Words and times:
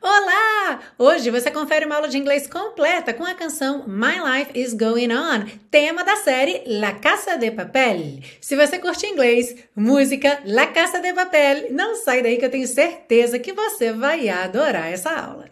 Olá! 0.00 0.80
Hoje 0.96 1.30
você 1.30 1.50
confere 1.50 1.84
uma 1.84 1.96
aula 1.96 2.08
de 2.08 2.18
inglês 2.18 2.46
completa 2.46 3.12
com 3.12 3.24
a 3.24 3.34
canção 3.34 3.84
My 3.86 4.14
Life 4.20 4.52
is 4.54 4.72
Going 4.72 5.12
On, 5.12 5.44
tema 5.70 6.04
da 6.04 6.16
série 6.16 6.62
La 6.66 6.92
Casa 6.92 7.36
de 7.36 7.50
Papel. 7.50 8.20
Se 8.40 8.54
você 8.54 8.78
curte 8.78 9.06
inglês, 9.06 9.56
música, 9.74 10.40
La 10.44 10.68
Casa 10.68 11.00
de 11.00 11.12
Papel, 11.12 11.72
não 11.72 11.96
sai 11.96 12.22
daí 12.22 12.36
que 12.36 12.44
eu 12.44 12.50
tenho 12.50 12.66
certeza 12.68 13.38
que 13.38 13.52
você 13.52 13.92
vai 13.92 14.28
adorar 14.28 14.92
essa 14.92 15.10
aula. 15.10 15.50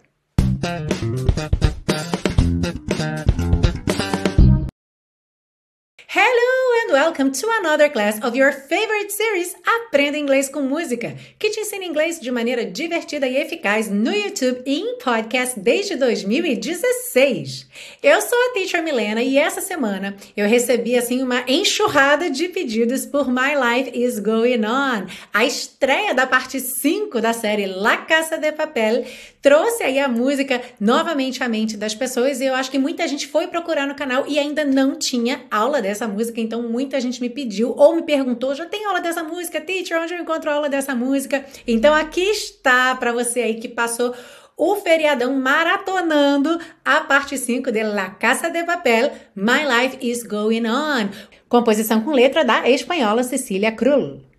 Hello 6.09 6.66
and 6.87 6.93
welcome 6.93 7.33
to 7.33 7.47
another 7.61 7.89
class 7.89 8.23
of 8.23 8.37
your 8.37 8.53
favorite 8.53 9.11
series 9.11 9.55
Aprenda 9.87 10.19
Inglês 10.19 10.49
com 10.49 10.61
Música, 10.63 11.17
que 11.39 11.51
te 11.51 11.61
ensina 11.61 11.85
inglês 11.85 12.21
de 12.21 12.31
maneira 12.31 12.65
divertida 12.65 13.27
e 13.27 13.37
eficaz 13.37 13.89
no 13.89 14.13
YouTube 14.13 14.63
e 14.67 14.81
em 14.81 14.99
podcast 14.99 15.59
desde 15.59 15.97
2016. 15.97 17.67
Eu 18.03 18.21
sou 18.21 18.39
a 18.39 18.53
Teacher 18.53 18.83
Milena 18.83 19.23
e 19.23 19.39
essa 19.39 19.61
semana 19.61 20.17
eu 20.37 20.47
recebi 20.47 20.97
assim 20.97 21.23
uma 21.23 21.45
enxurrada 21.49 22.31
de 22.31 22.49
pedidos 22.49 23.07
por 23.07 23.29
My 23.29 23.55
Life 23.55 23.99
is 23.99 24.19
Going 24.19 24.65
On. 24.65 25.07
A 25.33 25.45
estreia 25.45 26.15
da 26.15 26.27
parte 26.27 26.61
5 26.61 27.21
da 27.21 27.33
série 27.33 27.67
La 27.67 27.97
Casa 27.99 28.39
de 28.39 28.53
Papel 28.53 29.05
trouxe 29.43 29.85
aí 29.85 29.99
a 29.99 30.09
música 30.09 30.61
novamente 30.81 31.43
à 31.43 31.49
mente 31.49 31.77
das 31.77 31.95
pessoas 31.95 32.41
e 32.41 32.47
eu 32.47 32.55
acho 32.55 32.71
que 32.71 32.79
muita 32.79 33.07
gente 33.07 33.29
foi 33.29 33.47
procurar 33.47 33.87
no 33.87 33.95
canal 33.95 34.25
e 34.27 34.39
ainda 34.39 34.65
não 34.65 34.97
tinha 34.97 35.43
aula 35.51 35.81
dessa 35.81 36.09
música, 36.09 36.41
então 36.41 36.63
muita 36.77 37.01
gente 37.01 37.23
me 37.23 37.31
pediu 37.31 37.73
ou 37.75 37.97
me 37.97 38.03
perguntou: 38.03 38.55
já 38.55 38.67
tem 38.67 38.85
aula 38.85 39.01
dessa 39.01 39.23
música, 39.23 39.61
teacher? 39.61 39.99
Onde 39.99 40.13
eu 40.13 40.21
encontro 40.21 40.51
aula 40.51 40.69
dessa 40.69 40.95
música? 40.95 41.43
Então 41.67 41.95
aqui 41.95 42.21
está 42.21 42.95
para 42.95 43.13
você 43.13 43.41
aí 43.41 43.55
que 43.55 43.69
passou 43.69 44.15
o 44.59 44.77
feriadão 44.77 45.35
maratonando 45.41 46.59
a 46.85 47.01
parte 47.01 47.39
5 47.39 47.73
de 47.73 47.83
La 47.83 48.11
Casa 48.11 48.51
de 48.51 48.63
Papel, 48.65 49.11
My 49.35 49.63
Life 49.65 49.99
is 50.01 50.23
Going 50.23 50.67
On. 50.67 51.09
Composição 51.49 52.03
com 52.03 52.11
letra 52.11 52.45
da 52.45 52.69
espanhola 52.69 53.23
Cecília 53.23 53.73
Krull. 53.73 54.36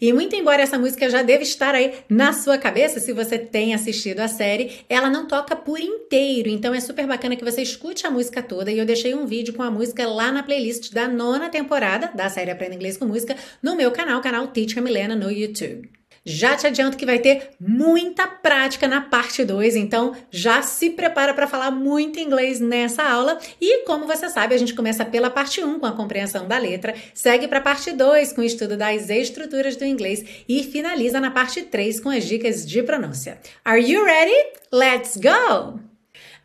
E 0.00 0.12
muito 0.12 0.34
embora 0.34 0.62
essa 0.62 0.78
música 0.78 1.08
já 1.08 1.22
deva 1.22 1.42
estar 1.42 1.74
aí 1.74 1.94
na 2.08 2.32
sua 2.32 2.58
cabeça, 2.58 3.00
se 3.00 3.12
você 3.12 3.38
tem 3.38 3.74
assistido 3.74 4.20
a 4.20 4.28
série, 4.28 4.84
ela 4.88 5.08
não 5.08 5.26
toca 5.26 5.54
por 5.54 5.78
inteiro, 5.78 6.48
então 6.48 6.74
é 6.74 6.80
super 6.80 7.06
bacana 7.06 7.36
que 7.36 7.44
você 7.44 7.62
escute 7.62 8.06
a 8.06 8.10
música 8.10 8.42
toda. 8.42 8.70
E 8.70 8.78
eu 8.78 8.84
deixei 8.84 9.14
um 9.14 9.26
vídeo 9.26 9.54
com 9.54 9.62
a 9.62 9.70
música 9.70 10.06
lá 10.06 10.32
na 10.32 10.42
playlist 10.42 10.92
da 10.92 11.06
nona 11.06 11.48
temporada 11.48 12.10
da 12.14 12.28
série 12.28 12.50
Aprenda 12.50 12.74
Inglês 12.74 12.96
com 12.96 13.04
Música 13.04 13.36
no 13.62 13.76
meu 13.76 13.90
canal, 13.90 14.20
canal 14.20 14.48
Teacher 14.48 14.82
Milena 14.82 15.14
no 15.14 15.30
YouTube. 15.30 16.01
Já 16.24 16.56
te 16.56 16.68
adianto 16.68 16.96
que 16.96 17.04
vai 17.04 17.18
ter 17.18 17.50
muita 17.58 18.28
prática 18.28 18.86
na 18.86 19.00
parte 19.00 19.44
2, 19.44 19.74
então 19.74 20.14
já 20.30 20.62
se 20.62 20.90
prepara 20.90 21.34
para 21.34 21.48
falar 21.48 21.72
muito 21.72 22.20
inglês 22.20 22.60
nessa 22.60 23.02
aula. 23.02 23.38
E 23.60 23.84
como 23.84 24.06
você 24.06 24.28
sabe, 24.28 24.54
a 24.54 24.58
gente 24.58 24.74
começa 24.74 25.04
pela 25.04 25.30
parte 25.30 25.60
1 25.60 25.68
um, 25.68 25.80
com 25.80 25.86
a 25.86 25.92
compreensão 25.92 26.46
da 26.46 26.58
letra, 26.58 26.94
segue 27.12 27.48
para 27.48 27.58
a 27.58 27.62
parte 27.62 27.90
2 27.90 28.32
com 28.34 28.40
o 28.40 28.44
estudo 28.44 28.76
das 28.76 29.10
estruturas 29.10 29.74
do 29.74 29.84
inglês 29.84 30.24
e 30.48 30.62
finaliza 30.62 31.18
na 31.20 31.32
parte 31.32 31.62
3 31.62 31.98
com 31.98 32.08
as 32.08 32.24
dicas 32.24 32.64
de 32.64 32.82
pronúncia. 32.84 33.40
Are 33.64 33.82
you 33.82 34.04
ready? 34.04 34.36
Let's 34.72 35.16
go! 35.16 35.80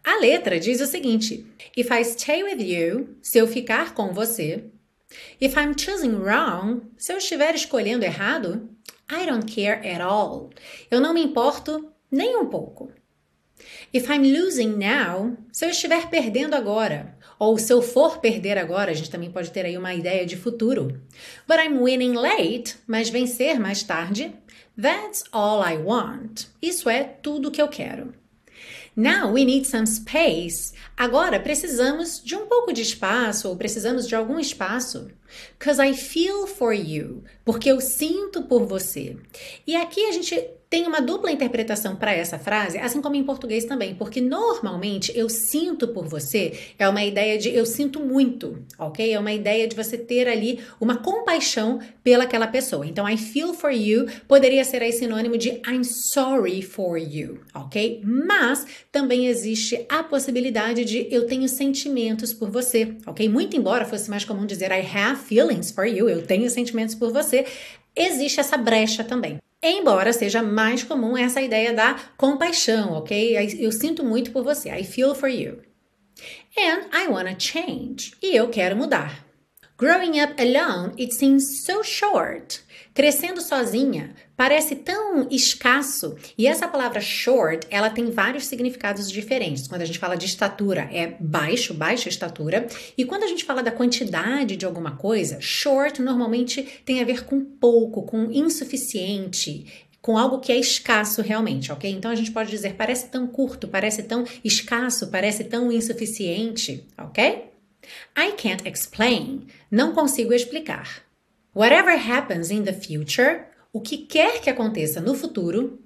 A 0.03 0.19
letra 0.19 0.59
diz 0.59 0.81
o 0.81 0.87
seguinte: 0.87 1.45
If 1.75 1.91
I 1.91 2.03
stay 2.03 2.41
with 2.41 2.63
you, 2.63 3.15
se 3.21 3.37
eu 3.37 3.45
ficar 3.45 3.93
com 3.93 4.11
você. 4.11 4.63
If 5.39 5.55
I'm 5.55 5.73
choosing 5.77 6.15
wrong, 6.15 6.81
se 6.97 7.13
eu 7.13 7.17
estiver 7.17 7.53
escolhendo 7.53 8.03
errado. 8.03 8.69
I 9.09 9.25
don't 9.25 9.45
care 9.53 9.79
at 9.89 10.01
all. 10.01 10.49
Eu 10.91 10.99
não 10.99 11.13
me 11.13 11.23
importo 11.23 11.91
nem 12.11 12.37
um 12.37 12.47
pouco. 12.47 12.91
If 13.93 14.09
I'm 14.09 14.31
losing 14.31 14.75
now, 14.75 15.35
se 15.51 15.65
eu 15.65 15.69
estiver 15.69 16.09
perdendo 16.09 16.55
agora, 16.55 17.17
ou 17.39 17.57
se 17.57 17.71
eu 17.71 17.81
for 17.81 18.19
perder 18.19 18.57
agora, 18.57 18.91
a 18.91 18.93
gente 18.93 19.09
também 19.09 19.31
pode 19.31 19.51
ter 19.51 19.65
aí 19.65 19.77
uma 19.77 19.93
ideia 19.93 20.25
de 20.25 20.35
futuro. 20.35 21.01
But 21.47 21.57
I'm 21.59 21.81
winning 21.81 22.13
late, 22.13 22.75
mas 22.85 23.09
vencer 23.09 23.59
mais 23.59 23.83
tarde. 23.83 24.35
That's 24.79 25.23
all 25.31 25.63
I 25.65 25.77
want. 25.77 26.45
Isso 26.61 26.89
é 26.89 27.03
tudo 27.03 27.51
que 27.51 27.61
eu 27.61 27.67
quero. 27.67 28.13
Now 28.99 29.31
we 29.31 29.45
need 29.45 29.67
some 29.67 29.85
space. 29.85 30.73
Agora 30.97 31.39
precisamos 31.39 32.19
de 32.19 32.35
um 32.35 32.47
pouco 32.47 32.73
de 32.73 32.81
espaço 32.81 33.47
ou 33.47 33.55
precisamos 33.55 34.07
de 34.07 34.15
algum 34.15 34.39
espaço. 34.39 35.11
Cause 35.59 35.79
I 35.79 35.93
feel 35.93 36.47
for 36.47 36.73
you. 36.73 37.23
Porque 37.45 37.69
eu 37.69 37.79
sinto 37.79 38.41
por 38.41 38.65
você. 38.65 39.15
E 39.67 39.75
aqui 39.75 40.03
a 40.03 40.11
gente 40.11 40.49
tem 40.69 40.85
uma 40.85 40.99
dupla 40.99 41.31
interpretação 41.31 41.95
para 41.95 42.13
essa 42.13 42.37
frase, 42.37 42.77
assim 42.77 43.01
como 43.01 43.15
em 43.15 43.23
português 43.23 43.65
também, 43.65 43.95
porque 43.95 44.19
normalmente 44.19 45.11
eu 45.15 45.29
sinto 45.29 45.87
por 45.87 46.07
você 46.07 46.53
é 46.77 46.87
uma 46.89 47.03
ideia 47.03 47.37
de 47.37 47.49
eu 47.49 47.65
sinto 47.65 47.99
muito, 47.99 48.63
ok? 48.77 49.13
É 49.13 49.19
uma 49.19 49.31
ideia 49.31 49.67
de 49.67 49.75
você 49.75 49.97
ter 49.97 50.27
ali 50.27 50.59
uma 50.79 50.97
compaixão 50.97 51.79
pelaquela 52.03 52.47
pessoa. 52.47 52.85
Então, 52.85 53.07
I 53.07 53.17
feel 53.17 53.53
for 53.53 53.71
you 53.71 54.07
poderia 54.27 54.63
ser 54.63 54.81
aí 54.81 54.91
sinônimo 54.91 55.37
de 55.37 55.61
I'm 55.67 55.83
sorry 55.83 56.61
for 56.61 56.97
you, 56.97 57.39
ok? 57.53 58.01
Mas 58.03 58.65
também 58.91 59.27
existe 59.27 59.85
a 59.87 60.03
possibilidade 60.03 60.83
de 60.83 61.07
eu 61.09 61.25
tenho 61.27 61.47
sentimentos 61.47 62.33
por 62.33 62.49
você, 62.49 62.95
ok? 63.05 63.29
Muito 63.29 63.55
embora 63.55 63.85
fosse 63.85 64.09
mais 64.09 64.25
comum 64.25 64.45
dizer 64.45 64.71
I 64.71 64.85
have 64.85 65.21
feelings 65.21 65.71
for 65.71 65.85
you, 65.85 66.09
eu 66.09 66.21
tenho 66.23 66.49
sentimentos 66.49 66.95
por 66.95 67.11
você, 67.11 67.45
existe 67.95 68.39
essa 68.39 68.57
brecha 68.57 69.03
também. 69.03 69.39
Embora 69.61 70.13
seja 70.13 70.43
mais 70.43 70.83
comum 70.83 71.17
essa 71.17 71.41
ideia 71.41 71.73
da 71.73 71.95
compaixão, 72.15 72.93
ok? 72.93 73.35
Eu 73.59 73.71
sinto 73.71 74.03
muito 74.03 74.31
por 74.31 74.43
você. 74.43 74.69
I 74.69 74.83
feel 74.83 75.15
for 75.15 75.29
you. 75.29 75.61
And 76.57 76.89
I 76.93 77.07
wanna 77.07 77.35
change. 77.39 78.13
E 78.21 78.35
eu 78.35 78.49
quero 78.49 78.75
mudar. 78.75 79.25
Growing 79.77 80.21
up 80.21 80.41
alone, 80.41 80.93
it 80.97 81.13
seems 81.13 81.63
so 81.63 81.83
short. 81.83 82.61
Crescendo 82.97 83.41
sozinha 83.41 84.15
parece 84.35 84.73
tão 84.73 85.27
escasso. 85.29 86.15
E 86.35 86.47
essa 86.47 86.67
palavra 86.67 86.99
short, 86.99 87.67
ela 87.69 87.91
tem 87.91 88.09
vários 88.09 88.47
significados 88.47 89.11
diferentes. 89.11 89.67
Quando 89.67 89.83
a 89.83 89.85
gente 89.85 89.99
fala 89.99 90.17
de 90.17 90.25
estatura, 90.25 90.89
é 90.91 91.15
baixo, 91.19 91.75
baixa 91.75 92.09
estatura. 92.09 92.65
E 92.97 93.05
quando 93.05 93.21
a 93.21 93.27
gente 93.27 93.45
fala 93.45 93.61
da 93.61 93.69
quantidade 93.69 94.55
de 94.55 94.65
alguma 94.65 94.95
coisa, 94.95 95.39
short 95.39 96.01
normalmente 96.01 96.63
tem 96.83 96.99
a 96.99 97.05
ver 97.05 97.23
com 97.23 97.39
pouco, 97.39 98.01
com 98.01 98.31
insuficiente, 98.31 99.87
com 100.01 100.17
algo 100.17 100.39
que 100.39 100.51
é 100.51 100.57
escasso 100.57 101.21
realmente, 101.21 101.71
ok? 101.71 101.91
Então 101.91 102.09
a 102.09 102.15
gente 102.15 102.31
pode 102.31 102.49
dizer 102.49 102.73
parece 102.73 103.09
tão 103.09 103.27
curto, 103.27 103.67
parece 103.67 104.01
tão 104.01 104.25
escasso, 104.43 105.11
parece 105.11 105.43
tão 105.43 105.71
insuficiente, 105.71 106.83
ok? 106.97 107.51
I 108.17 108.31
can't 108.31 108.67
explain. 108.67 109.45
Não 109.69 109.93
consigo 109.93 110.33
explicar. 110.33 111.06
Whatever 111.57 111.97
happens 111.97 112.51
in 112.51 112.65
the 112.65 112.71
future, 112.71 113.47
o 113.73 113.81
que 113.81 113.97
quer 113.97 114.41
que 114.41 114.47
aconteça 114.47 115.01
no 115.01 115.15
futuro, 115.15 115.79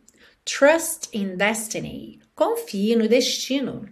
trust 0.43 1.07
in 1.13 1.37
destiny. 1.37 2.19
Confie 2.35 2.93
no 2.93 3.07
destino. 3.07 3.87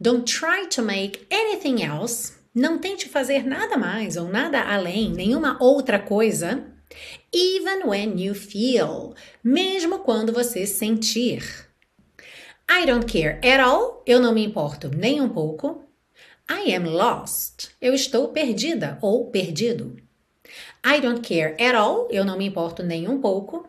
Don't 0.00 0.24
try 0.24 0.66
to 0.70 0.80
make 0.80 1.26
anything 1.30 1.82
else. 1.82 2.32
Não 2.54 2.78
tente 2.78 3.10
fazer 3.10 3.44
nada 3.46 3.76
mais 3.76 4.16
ou 4.16 4.26
nada 4.26 4.62
além, 4.62 5.12
nenhuma 5.12 5.58
outra 5.60 5.98
coisa. 5.98 6.64
Even 7.30 7.84
when 7.84 8.18
you 8.18 8.34
feel, 8.34 9.14
mesmo 9.44 9.98
quando 9.98 10.32
você 10.32 10.66
sentir. 10.66 11.68
I 12.70 12.86
don't 12.86 13.04
care 13.04 13.38
at 13.46 13.60
all. 13.60 14.02
Eu 14.06 14.18
não 14.18 14.32
me 14.32 14.42
importo 14.42 14.88
nem 14.88 15.20
um 15.20 15.28
pouco. 15.28 15.84
I 16.50 16.74
am 16.74 16.88
lost. 16.88 17.68
Eu 17.82 17.92
estou 17.92 18.28
perdida 18.28 18.98
ou 19.02 19.30
perdido. 19.30 20.05
I 20.86 21.00
don't 21.00 21.20
care 21.20 21.56
at 21.60 21.74
all. 21.74 22.06
Eu 22.12 22.24
não 22.24 22.38
me 22.38 22.46
importo 22.46 22.80
nem 22.80 23.08
um 23.08 23.20
pouco. 23.20 23.68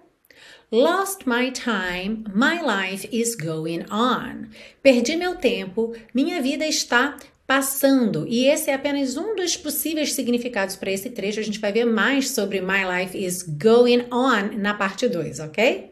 Lost 0.72 1.25
my 1.25 1.50
time, 1.50 2.25
my 2.31 2.61
life 2.61 3.09
is 3.11 3.35
going 3.35 3.85
on. 3.89 4.50
Perdi 4.83 5.15
meu 5.15 5.36
tempo, 5.36 5.95
minha 6.13 6.42
vida 6.42 6.68
está 6.68 7.18
passando. 7.47 8.27
E 8.27 8.45
esse 8.45 8.69
é 8.69 8.75
apenas 8.75 9.18
um 9.18 9.36
dos 9.36 9.57
possíveis 9.57 10.13
significados 10.13 10.75
para 10.75 10.92
esse 10.92 11.09
trecho. 11.09 11.39
A 11.39 11.44
gente 11.44 11.59
vai 11.59 11.71
ver 11.71 11.86
mais 11.86 12.30
sobre 12.30 12.62
my 12.62 12.83
life 12.86 13.18
is 13.18 13.42
going 13.42 14.06
on 14.12 14.57
na 14.57 14.75
parte 14.75 15.07
2, 15.07 15.39
ok? 15.39 15.92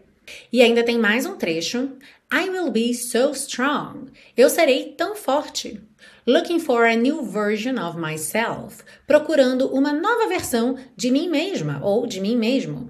E 0.51 0.61
ainda 0.61 0.83
tem 0.83 1.00
mais 1.00 1.25
um 1.25 1.38
trecho. 1.38 1.94
I 2.31 2.50
will 2.50 2.69
be 2.69 2.94
so 2.94 3.31
strong. 3.31 4.11
Eu 4.35 4.50
serei 4.50 4.94
tão 4.97 5.15
forte. 5.15 5.81
Looking 6.27 6.60
for 6.60 6.86
a 6.86 6.95
new 6.95 7.22
version 7.22 7.77
of 7.77 8.00
myself. 8.00 8.83
Procurando 9.06 9.68
uma 9.68 9.94
nova 9.94 10.27
versão 10.27 10.75
de 10.98 11.12
mim 11.12 11.30
mesma 11.30 11.80
ou 11.83 12.07
de 12.07 12.19
mim 12.19 12.36
mesmo. 12.36 12.89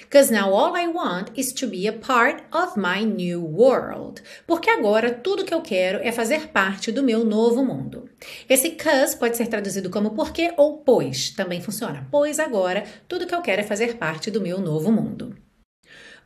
Because 0.00 0.28
now 0.32 0.52
all 0.52 0.74
I 0.76 0.88
want 0.88 1.30
is 1.36 1.52
to 1.52 1.68
be 1.68 1.86
a 1.86 1.92
part 1.92 2.42
of 2.52 2.76
my 2.76 3.04
new 3.04 3.40
world. 3.40 4.20
Porque 4.44 4.68
agora 4.68 5.12
tudo 5.12 5.44
que 5.44 5.54
eu 5.54 5.62
quero 5.62 6.00
é 6.02 6.10
fazer 6.10 6.48
parte 6.48 6.90
do 6.90 7.04
meu 7.04 7.24
novo 7.24 7.64
mundo. 7.64 8.10
Esse 8.48 8.70
cause 8.70 9.16
pode 9.16 9.36
ser 9.36 9.46
traduzido 9.46 9.88
como 9.88 10.10
porque 10.10 10.52
ou 10.56 10.78
pois, 10.78 11.30
também 11.30 11.60
funciona. 11.60 12.08
Pois 12.10 12.40
agora 12.40 12.82
tudo 13.06 13.24
que 13.24 13.34
eu 13.36 13.42
quero 13.42 13.60
é 13.60 13.64
fazer 13.64 13.98
parte 13.98 14.32
do 14.32 14.40
meu 14.40 14.58
novo 14.58 14.90
mundo. 14.90 15.36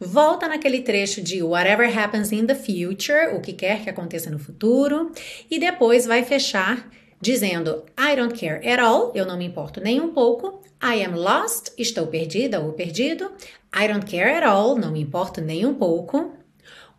Volta 0.01 0.49
naquele 0.49 0.83
trecho 0.83 1.21
de 1.21 1.43
whatever 1.43 1.87
happens 1.87 2.33
in 2.33 2.47
the 2.47 2.55
future, 2.55 3.35
o 3.35 3.41
que 3.41 3.53
quer 3.53 3.83
que 3.83 3.91
aconteça 3.91 4.31
no 4.31 4.39
futuro, 4.39 5.13
e 5.51 5.59
depois 5.59 6.07
vai 6.07 6.25
fechar 6.25 6.89
dizendo 7.21 7.85
I 7.99 8.17
don't 8.17 8.39
care 8.39 8.67
at 8.69 8.81
all, 8.81 9.13
eu 9.15 9.27
não 9.27 9.37
me 9.37 9.47
importo 9.47 9.81
nem 9.81 10.01
um 10.01 10.13
pouco. 10.13 10.63
I 10.83 11.05
am 11.05 11.17
lost, 11.17 11.73
estou 11.77 12.07
perdida 12.07 12.61
ou 12.61 12.73
perdido. 12.73 13.33
I 13.75 13.89
don't 13.89 14.07
care 14.07 14.31
at 14.31 14.45
all, 14.45 14.77
não 14.77 14.93
me 14.93 15.01
importo 15.01 15.41
nem 15.41 15.67
um 15.67 15.75
pouco. 15.75 16.33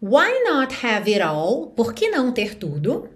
Why 0.02 0.44
not 0.44 0.86
have 0.86 1.12
it 1.12 1.22
all? 1.22 1.68
Por 1.68 1.94
que 1.94 2.10
não 2.10 2.32
ter 2.32 2.56
tudo? 2.56 3.10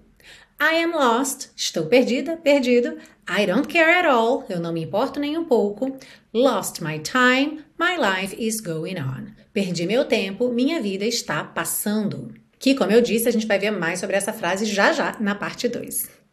I 0.60 0.82
am 0.82 0.92
lost, 0.92 1.50
estou 1.56 1.86
perdida, 1.86 2.36
perdido. 2.36 2.96
I 3.28 3.46
don't 3.46 3.68
care 3.68 3.90
at 3.90 4.06
all, 4.06 4.44
eu 4.48 4.60
não 4.60 4.72
me 4.72 4.84
importo 4.84 5.18
nem 5.18 5.36
um 5.36 5.44
pouco. 5.44 5.96
Lost 6.32 6.80
my 6.80 6.98
time, 6.98 7.64
my 7.78 7.96
life 7.98 8.34
is 8.38 8.60
going 8.60 8.98
on. 8.98 9.43
Perdi 9.54 9.86
meu 9.86 10.04
tempo, 10.04 10.52
minha 10.52 10.82
vida 10.82 11.04
está 11.04 11.44
passando. 11.44 12.34
Que, 12.58 12.74
como 12.74 12.90
eu 12.90 13.00
disse, 13.00 13.28
a 13.28 13.30
gente 13.30 13.46
vai 13.46 13.56
ver 13.56 13.70
mais 13.70 14.00
sobre 14.00 14.16
essa 14.16 14.32
frase 14.32 14.66
já 14.66 14.92
já 14.92 15.16
na 15.20 15.36
parte 15.36 15.68
2. 15.68 16.23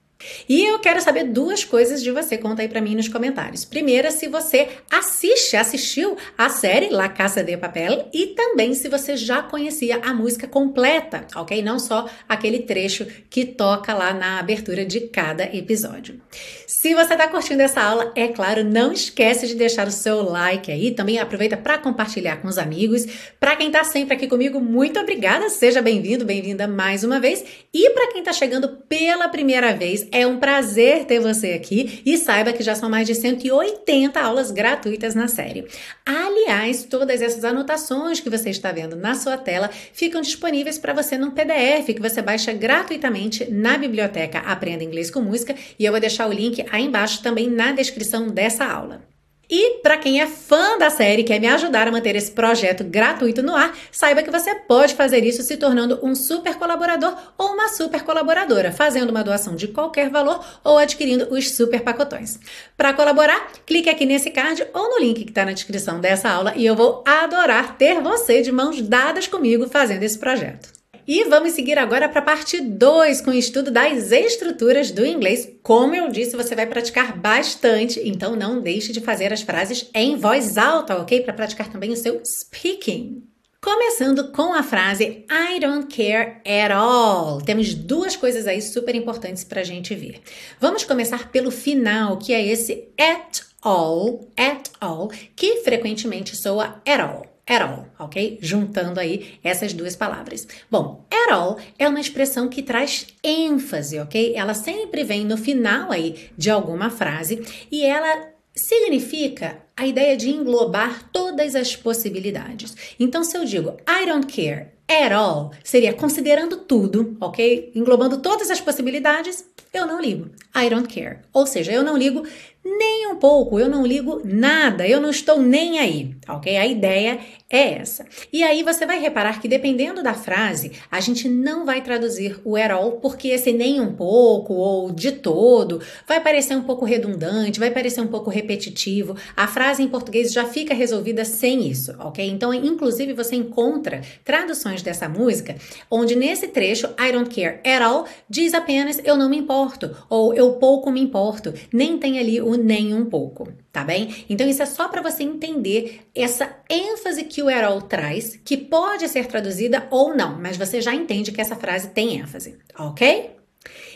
E 0.48 0.66
eu 0.66 0.80
quero 0.80 1.02
saber 1.02 1.26
duas 1.26 1.64
coisas 1.64 2.02
de 2.02 2.12
você, 2.12 2.38
conta 2.38 2.62
aí 2.62 2.68
para 2.68 2.82
mim 2.82 2.96
nos 2.96 3.08
comentários. 3.08 3.66
Primeira, 3.66 4.12
se 4.12 4.28
você 4.28 4.70
assiste, 4.90 5.56
assistiu 5.56 6.18
a 6.38 6.50
série 6.50 6.90
La 6.90 7.10
Casa 7.10 7.44
de 7.44 7.56
Papel 7.58 8.10
e 8.14 8.28
também 8.28 8.74
se 8.74 8.90
você 8.90 9.16
já 9.16 9.42
conhecia 9.42 9.98
a 10.04 10.14
música 10.14 10.48
completa, 10.48 11.26
ok? 11.36 11.62
Não 11.62 11.80
só 11.80 12.10
aquele 12.28 12.60
trecho 12.60 13.06
que 13.30 13.46
toca 13.46 13.94
lá 13.94 14.14
na 14.14 14.40
abertura 14.40 14.86
de 14.86 15.02
cada 15.02 15.44
episódio. 15.56 16.22
Se 16.68 16.94
você 16.94 17.14
está 17.14 17.28
curtindo 17.28 17.62
essa 17.62 17.82
aula, 17.82 18.12
é 18.16 18.28
claro, 18.28 18.64
não 18.64 18.92
esquece 18.92 19.48
de 19.48 19.56
deixar 19.56 19.88
o 19.88 19.92
seu 19.92 20.24
like 20.24 20.72
aí, 20.72 20.92
também 20.92 21.20
aproveita 21.20 21.58
para 21.58 21.78
compartilhar 21.78 22.38
com 22.38 22.48
os 22.48 22.58
amigos. 22.58 23.06
Para 23.40 23.56
quem 23.56 23.68
está 23.68 23.84
sempre 23.84 24.16
aqui 24.16 24.28
comigo, 24.28 24.60
muito 24.60 25.00
obrigada, 25.00 25.50
seja 25.50 25.82
bem-vindo, 25.82 26.26
bem-vinda 26.26 26.68
mais 26.68 27.04
uma 27.04 27.20
vez. 27.20 27.44
E 27.74 27.90
para 27.92 28.12
quem 28.12 28.20
está 28.20 28.34
chegando 28.34 28.70
pela 28.88 29.30
primeira 29.30 29.74
vez, 29.74 30.08
é 30.12 30.26
um 30.28 30.38
prazer 30.38 31.06
ter 31.06 31.20
você 31.20 31.54
aqui 31.54 32.02
e 32.06 32.18
saiba 32.18 32.54
que 32.54 32.64
já 32.64 32.76
são 32.76 32.90
mais 32.90 33.08
de 33.08 33.16
180 33.16 34.20
aulas 34.20 34.52
gratuitas 34.52 35.16
na 35.16 35.28
série. 35.28 35.66
Aliás, 36.06 36.84
todas 36.84 37.22
essas 37.22 37.44
anotações 37.44 38.20
que 38.20 38.30
você 38.30 38.50
está 38.50 38.72
vendo 38.72 38.96
na 38.96 39.16
sua 39.16 39.38
tela 39.38 39.70
ficam 39.94 40.22
disponíveis 40.22 40.78
para 40.78 40.94
você 40.94 41.18
num 41.18 41.32
PDF 41.32 41.88
que 41.88 42.02
você 42.02 42.22
baixa 42.22 42.54
gratuitamente 42.54 43.50
na 43.50 43.78
biblioteca 43.78 44.40
Aprenda 44.40 44.84
Inglês 44.84 45.10
com 45.10 45.22
Música 45.22 45.56
e 45.78 45.86
eu 45.86 45.92
vou 45.92 46.02
deixar 46.02 46.28
o 46.28 46.34
link 46.34 46.66
aí 46.72 46.84
embaixo 46.84 47.22
também 47.22 47.50
na 47.50 47.72
descrição 47.72 48.28
dessa 48.28 48.66
aula. 48.66 49.11
E 49.52 49.82
para 49.84 49.98
quem 49.98 50.22
é 50.22 50.28
fã 50.28 50.78
da 50.78 50.90
série 50.90 51.24
e 51.24 51.26
quer 51.26 51.38
me 51.38 51.48
ajudar 51.48 51.86
a 51.86 51.92
manter 51.92 52.16
esse 52.16 52.32
projeto 52.32 52.86
gratuito 52.86 53.44
no 53.44 53.54
ar, 53.54 53.78
saiba 53.92 54.24
que 54.24 54.32
você 54.32 54.56
pode 54.56 54.96
fazer 54.96 55.26
isso 55.26 55.44
se 55.44 55.58
tornando 55.58 56.00
um 56.02 56.16
super 56.16 56.56
colaborador 56.56 57.14
ou 57.38 57.50
uma 57.50 57.68
super 57.68 58.02
colaboradora, 58.04 58.72
fazendo 58.72 59.10
uma 59.10 59.26
doação 59.26 59.54
de 59.54 59.68
qualquer 59.68 60.10
valor 60.10 60.42
ou 60.64 60.78
adquirindo 60.78 61.28
os 61.30 61.52
super 61.52 61.82
pacotões. 61.82 62.40
Para 62.78 62.94
colaborar, 62.94 63.52
clique 63.66 63.90
aqui 63.90 64.06
nesse 64.06 64.32
card 64.32 64.66
ou 64.74 64.90
no 64.90 65.00
link 65.00 65.26
que 65.26 65.32
está 65.32 65.44
na 65.44 65.52
descrição 65.52 66.00
dessa 66.00 66.30
aula 66.30 66.54
e 66.56 66.66
eu 66.66 66.74
vou 66.74 67.04
adorar 67.06 67.78
ter 67.78 68.00
você 68.00 68.42
de 68.42 68.54
mãos 68.54 68.82
dadas 68.82 69.28
comigo 69.28 69.68
fazendo 69.68 70.04
esse 70.04 70.18
projeto. 70.18 70.81
E 71.08 71.24
vamos 71.26 71.54
seguir 71.54 71.78
agora 71.78 72.08
para 72.08 72.20
a 72.20 72.24
parte 72.24 72.62
2 72.62 73.22
com 73.22 73.32
o 73.32 73.34
estudo 73.34 73.72
das 73.72 74.12
estruturas 74.12 74.92
do 74.92 75.06
inglês. 75.06 75.50
Como 75.64 75.96
eu 75.96 76.10
disse, 76.10 76.36
você 76.36 76.56
vai 76.56 76.68
praticar 76.68 77.18
bastante, 77.18 78.00
então 78.04 78.36
não 78.36 78.62
deixe 78.62 78.92
de 78.92 79.02
fazer 79.02 79.34
as 79.34 79.42
frases 79.42 79.90
em 79.94 80.16
voz 80.16 80.58
alta, 80.58 80.98
ok? 80.98 81.22
Para 81.22 81.34
praticar 81.34 81.70
também 81.70 81.92
o 81.92 81.98
seu 81.98 82.22
speaking. 82.26 83.24
Começando 83.64 84.32
com 84.32 84.54
a 84.54 84.64
frase 84.64 85.26
I 85.30 85.60
don't 85.60 85.88
care 85.96 86.38
at 86.46 86.72
all. 86.72 87.42
Temos 87.42 87.74
duas 87.74 88.16
coisas 88.16 88.48
aí 88.48 88.62
super 88.62 88.96
importantes 88.96 89.44
para 89.44 89.62
a 89.62 89.64
gente 89.64 89.94
ver. 89.94 90.22
Vamos 90.60 90.84
começar 90.84 91.32
pelo 91.32 91.52
final, 91.52 92.18
que 92.18 92.34
é 92.34 92.44
esse 92.46 92.88
at 92.98 93.42
all, 93.62 94.32
at 94.36 94.70
all, 94.80 95.10
que 95.36 95.58
frequentemente 95.58 96.36
soa 96.36 96.82
at 96.86 97.00
all 97.00 97.31
at 97.48 97.62
all, 97.62 97.88
ok? 98.00 98.40
Juntando 98.42 99.00
aí 99.00 99.40
essas 99.44 99.74
duas 99.74 99.96
palavras. 99.96 100.48
Bom, 100.70 101.06
at 101.12 101.32
all 101.32 101.58
é 101.78 101.88
uma 101.88 102.00
expressão 102.00 102.48
que 102.48 102.62
traz 102.62 103.08
ênfase, 103.24 104.00
ok? 104.00 104.34
Ela 104.36 104.54
sempre 104.54 105.04
vem 105.04 105.26
no 105.26 105.38
final 105.38 105.92
aí 105.92 106.30
de 106.38 106.50
alguma 106.50 106.90
frase 106.90 107.42
e 107.72 107.84
ela 107.84 108.30
significa 108.54 109.62
a 109.76 109.88
ideia 109.88 110.16
de 110.16 110.30
englobar 110.30 111.10
todas 111.12 111.56
as 111.56 111.76
possibilidades. 111.76 112.76
Então, 113.00 113.24
se 113.24 113.38
eu 113.38 113.46
digo 113.46 113.78
I 113.88 114.06
don't 114.06 114.28
care 114.28 114.68
at 114.88 115.12
all, 115.12 115.52
seria 115.64 115.94
considerando 115.94 116.58
tudo, 116.58 117.18
ok? 117.20 117.72
Englobando 117.76 118.18
todas 118.18 118.50
as 118.50 118.60
possibilidades, 118.60 119.46
eu 119.74 119.88
não 119.88 120.02
ligo. 120.02 120.30
I 120.56 120.70
don't 120.70 120.94
care. 120.94 121.20
Ou 121.32 121.48
seja, 121.48 121.72
eu 121.72 121.84
não 121.84 121.98
ligo 121.98 122.24
nem 122.64 123.08
um 123.08 123.16
pouco, 123.16 123.60
eu 123.60 123.68
não 123.68 123.86
ligo 123.86 124.22
nada, 124.24 124.88
eu 124.88 125.02
não 125.02 125.10
estou 125.10 125.42
nem 125.42 125.80
aí, 125.80 126.16
ok? 126.30 126.58
A 126.58 126.68
ideia 126.68 127.20
é 127.50 127.74
essa. 127.80 128.06
E 128.32 128.44
aí 128.44 128.62
você 128.62 128.86
vai 128.86 129.00
reparar 129.00 129.42
que 129.42 129.48
dependendo 129.48 130.04
da 130.04 130.14
frase, 130.14 130.72
a 130.90 131.00
gente 131.00 131.28
não 131.28 131.66
vai 131.66 131.82
traduzir 131.82 132.40
o 132.46 132.56
at 132.56 132.70
all, 132.70 132.94
porque 132.94 133.30
esse 133.30 133.52
nem 133.52 133.82
um 133.82 133.94
pouco 133.94 134.54
ou 134.54 134.92
de 134.92 135.12
todo 135.12 135.82
vai 136.08 136.22
parecer 136.22 136.56
um 136.56 136.62
pouco 136.62 136.86
redundante, 136.86 137.60
vai 137.60 137.72
parecer 137.72 138.02
um 138.02 138.08
pouco 138.08 138.30
repetitivo. 138.30 139.16
A 139.36 139.48
frase 139.48 139.82
em 139.82 139.88
português 139.88 140.32
já 140.32 140.46
fica 140.46 140.74
resolvida 140.74 141.26
sem 141.26 141.68
isso, 141.68 141.96
ok? 142.00 142.30
Então, 142.30 142.54
inclusive, 142.54 143.14
você 143.14 143.36
encontra 143.36 144.02
traduções 144.24 144.81
dessa 144.84 145.08
música 145.08 145.56
onde 145.90 146.16
nesse 146.16 146.48
trecho, 146.48 146.88
I 147.00 147.12
don't 147.12 147.30
care 147.34 147.60
at 147.66 147.82
all, 147.82 148.06
diz 148.30 148.54
apenas 148.54 149.00
eu 149.04 149.18
não 149.18 149.30
me 149.30 149.38
importo, 149.38 149.96
ou 150.10 150.34
eu 150.34 150.54
pouco 150.54 150.92
me 150.92 151.02
importo, 151.02 151.54
nem 151.72 151.98
tem 151.98 152.20
ali 152.20 152.42
o 152.42 152.56
nem 152.56 152.94
um 152.94 153.06
pouco, 153.06 153.52
tá 153.72 153.84
bem? 153.84 154.26
Então 154.30 154.48
isso 154.48 154.62
é 154.62 154.66
só 154.66 154.88
para 154.88 155.02
você 155.02 155.24
entender 155.24 156.02
essa 156.16 156.56
ênfase 156.70 157.24
que 157.24 157.42
o 157.42 157.50
at 157.50 157.64
all 157.64 157.82
traz, 157.82 158.40
que 158.44 158.58
pode 158.58 159.08
ser 159.08 159.28
traduzida 159.28 159.88
ou 159.90 160.16
não, 160.16 160.40
mas 160.40 160.58
você 160.58 160.82
já 160.82 160.94
entende 160.94 161.32
que 161.32 161.42
essa 161.42 161.56
frase 161.56 161.90
tem 161.90 162.20
ênfase, 162.20 162.58
ok? 162.78 163.42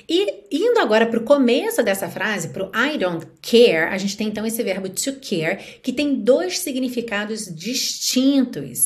E 0.07 0.45
indo 0.51 0.79
agora 0.79 1.07
para 1.07 1.19
o 1.19 1.23
começo 1.23 1.81
dessa 1.81 2.07
frase, 2.07 2.49
para 2.49 2.63
o 2.63 2.71
I 2.75 2.97
don't 2.97 3.25
care, 3.41 3.91
a 3.91 3.97
gente 3.97 4.15
tem 4.15 4.27
então 4.27 4.45
esse 4.45 4.61
verbo 4.61 4.87
to 4.89 5.13
care, 5.13 5.79
que 5.81 5.91
tem 5.91 6.15
dois 6.15 6.59
significados 6.59 7.45
distintos. 7.53 8.83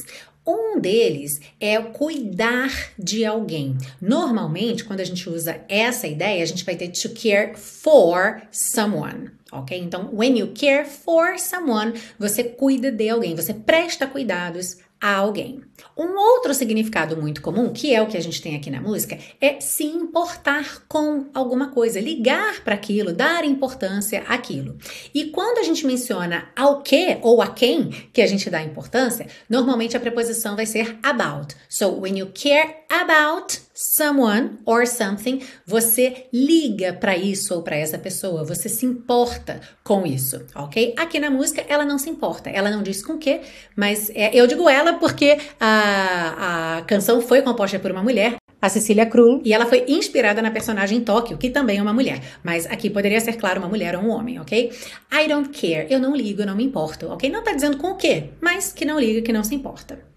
Um 0.50 0.80
deles 0.80 1.40
é 1.60 1.80
cuidar 1.80 2.72
de 2.98 3.24
alguém. 3.24 3.78
Normalmente, 4.02 4.84
quando 4.84 5.00
a 5.00 5.04
gente 5.04 5.30
usa 5.30 5.62
essa 5.70 6.08
ideia, 6.08 6.42
a 6.42 6.46
gente 6.46 6.66
vai 6.66 6.76
ter 6.76 6.88
to 6.88 7.10
care 7.10 7.56
for 7.56 8.42
someone 8.52 9.32
ok? 9.52 9.78
Então, 9.80 10.10
when 10.14 10.38
you 10.38 10.52
care 10.54 10.86
for 10.86 11.40
someone, 11.40 11.94
você 12.18 12.44
cuida 12.44 12.92
de 12.92 13.10
alguém, 13.10 13.36
você 13.36 13.54
presta 13.54 14.06
cuidados 14.06 14.78
a 15.02 15.16
alguém. 15.16 15.62
Um 15.98 16.18
outro 16.18 16.54
significado 16.54 17.16
muito 17.16 17.42
comum, 17.42 17.72
que 17.72 17.94
é 17.94 18.02
o 18.02 18.08
que 18.08 18.18
a 18.18 18.22
gente 18.22 18.42
tem 18.42 18.56
aqui 18.56 18.70
na 18.70 18.82
música, 18.82 19.18
é 19.40 19.60
se 19.60 19.84
importar 19.84 20.84
com 20.88 21.28
alguma 21.34 21.70
coisa, 21.70 22.00
ligar 22.00 22.62
para 22.64 22.76
aquilo, 22.76 23.14
dar 23.14 23.46
importância 23.46 24.24
àquilo. 24.28 24.78
E 25.14 25.26
quando 25.26 25.60
a 25.60 25.64
gente 25.64 25.86
menciona 25.86 26.50
ao 26.56 26.82
que 26.82 27.18
ou 27.22 27.42
a 27.42 27.48
quem 27.48 27.90
que 28.14 28.22
a 28.22 28.28
gente 28.28 28.50
dá 28.50 28.62
importância, 28.62 29.28
normalmente 29.50 29.96
a 29.96 30.00
preposição 30.00 30.56
vai 30.56 30.66
ser 30.66 30.98
about. 31.02 31.56
So, 31.70 32.00
when 32.00 32.18
you 32.18 32.32
care 32.34 32.78
about 32.90 33.69
someone 33.80 34.60
or 34.66 34.86
something, 34.86 35.42
você 35.66 36.26
liga 36.34 36.92
para 36.92 37.16
isso 37.16 37.56
ou 37.56 37.62
para 37.62 37.78
essa 37.78 37.98
pessoa, 37.98 38.44
você 38.44 38.68
se 38.68 38.86
importa 38.86 39.62
com 39.86 40.06
isso, 40.06 40.46
ok? 40.54 40.94
Aqui 40.98 41.18
na 41.18 41.30
música 41.30 41.64
ela 41.66 41.86
não 41.86 41.98
se 41.98 42.10
importa, 42.10 42.50
ela 42.50 42.70
não 42.70 42.84
diz 42.84 43.02
com 43.02 43.14
o 43.14 43.18
que, 43.18 43.40
mas 43.78 44.10
é, 44.10 44.36
eu 44.36 44.46
digo 44.48 44.68
ela 44.68 44.94
porque 44.96 45.38
a, 45.58 46.80
a 46.80 46.82
canção 46.82 47.22
foi 47.22 47.42
composta 47.42 47.80
por 47.80 47.92
uma 47.92 48.04
mulher, 48.04 48.36
a 48.62 48.68
Cecília 48.68 49.06
Krull, 49.06 49.42
e 49.46 49.54
ela 49.54 49.66
foi 49.66 49.86
inspirada 49.88 50.42
na 50.42 50.52
personagem 50.52 51.00
Tóquio, 51.00 51.38
que 51.38 51.50
também 51.50 51.78
é 51.78 51.82
uma 51.82 51.94
mulher, 51.94 52.22
mas 52.44 52.66
aqui 52.66 52.90
poderia 52.90 53.22
ser, 53.22 53.38
claro, 53.38 53.62
uma 53.62 53.70
mulher 53.70 53.96
ou 53.96 54.04
um 54.04 54.10
homem, 54.10 54.42
ok? 54.42 54.74
I 55.10 55.28
don't 55.30 55.58
care, 55.58 55.88
eu 55.90 56.02
não 56.02 56.14
ligo, 56.14 56.42
eu 56.42 56.46
não 56.46 56.56
me 56.58 56.66
importo, 56.66 57.08
ok? 57.08 57.30
Não 57.30 57.42
tá 57.42 57.54
dizendo 57.54 57.78
com 57.78 57.92
o 57.92 57.96
quê, 57.96 58.32
mas 58.42 58.74
que 58.74 58.84
não 58.84 59.00
liga, 59.00 59.22
que 59.22 59.32
não 59.32 59.46
se 59.46 59.56
importa. 59.56 60.09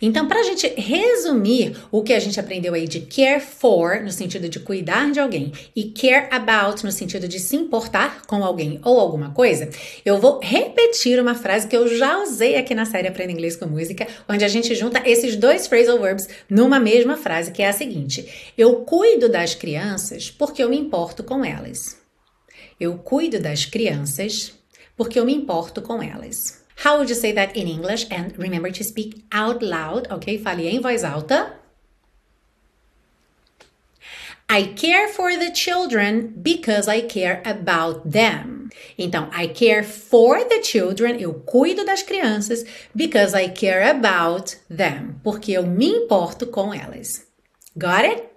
Então, 0.00 0.26
para 0.26 0.40
a 0.40 0.42
gente 0.42 0.66
resumir 0.76 1.76
o 1.90 2.02
que 2.02 2.12
a 2.12 2.20
gente 2.20 2.38
aprendeu 2.38 2.74
aí 2.74 2.86
de 2.86 3.00
care 3.00 3.40
for, 3.40 4.00
no 4.00 4.10
sentido 4.10 4.48
de 4.48 4.60
cuidar 4.60 5.10
de 5.10 5.20
alguém, 5.20 5.52
e 5.74 5.84
care 5.84 6.28
about, 6.30 6.84
no 6.84 6.92
sentido 6.92 7.28
de 7.28 7.38
se 7.38 7.56
importar 7.56 8.22
com 8.26 8.44
alguém 8.44 8.80
ou 8.84 8.98
alguma 8.98 9.30
coisa, 9.30 9.68
eu 10.04 10.18
vou 10.18 10.40
repetir 10.42 11.20
uma 11.20 11.34
frase 11.34 11.68
que 11.68 11.76
eu 11.76 11.88
já 11.96 12.22
usei 12.22 12.56
aqui 12.56 12.74
na 12.74 12.84
série 12.84 13.08
Aprenda 13.08 13.32
Inglês 13.32 13.56
com 13.56 13.66
Música, 13.66 14.06
onde 14.28 14.44
a 14.44 14.48
gente 14.48 14.74
junta 14.74 15.02
esses 15.08 15.36
dois 15.36 15.66
phrasal 15.66 16.00
verbs 16.00 16.28
numa 16.48 16.78
mesma 16.78 17.16
frase, 17.16 17.52
que 17.52 17.62
é 17.62 17.68
a 17.68 17.72
seguinte: 17.72 18.52
Eu 18.56 18.76
cuido 18.76 19.28
das 19.28 19.54
crianças 19.54 20.30
porque 20.30 20.62
eu 20.62 20.68
me 20.68 20.78
importo 20.78 21.22
com 21.22 21.44
elas. 21.44 21.98
Eu 22.78 22.98
cuido 22.98 23.38
das 23.40 23.64
crianças 23.64 24.52
porque 24.96 25.18
eu 25.18 25.24
me 25.24 25.34
importo 25.34 25.80
com 25.80 26.02
elas. 26.02 26.63
How 26.76 26.98
would 26.98 27.08
you 27.08 27.14
say 27.14 27.32
that 27.32 27.56
in 27.56 27.68
English? 27.68 28.06
And 28.10 28.36
remember 28.38 28.70
to 28.70 28.84
speak 28.84 29.24
out 29.32 29.62
loud, 29.62 30.08
ok? 30.10 30.38
Fale 30.38 30.68
em 30.68 30.80
voz 30.80 31.04
alta. 31.04 31.52
I 34.48 34.74
care 34.76 35.08
for 35.08 35.36
the 35.36 35.50
children 35.50 36.34
because 36.42 36.86
I 36.86 37.00
care 37.00 37.42
about 37.44 38.10
them. 38.10 38.70
Então, 38.98 39.30
I 39.32 39.48
care 39.48 39.82
for 39.82 40.44
the 40.44 40.60
children, 40.62 41.18
eu 41.18 41.34
cuido 41.34 41.84
das 41.84 42.02
crianças 42.02 42.64
because 42.94 43.34
I 43.34 43.48
care 43.48 43.88
about 43.88 44.56
them, 44.68 45.20
porque 45.22 45.52
eu 45.52 45.66
me 45.66 45.88
importo 45.88 46.46
com 46.46 46.74
elas. 46.74 47.26
Got 47.76 48.04
it? 48.04 48.33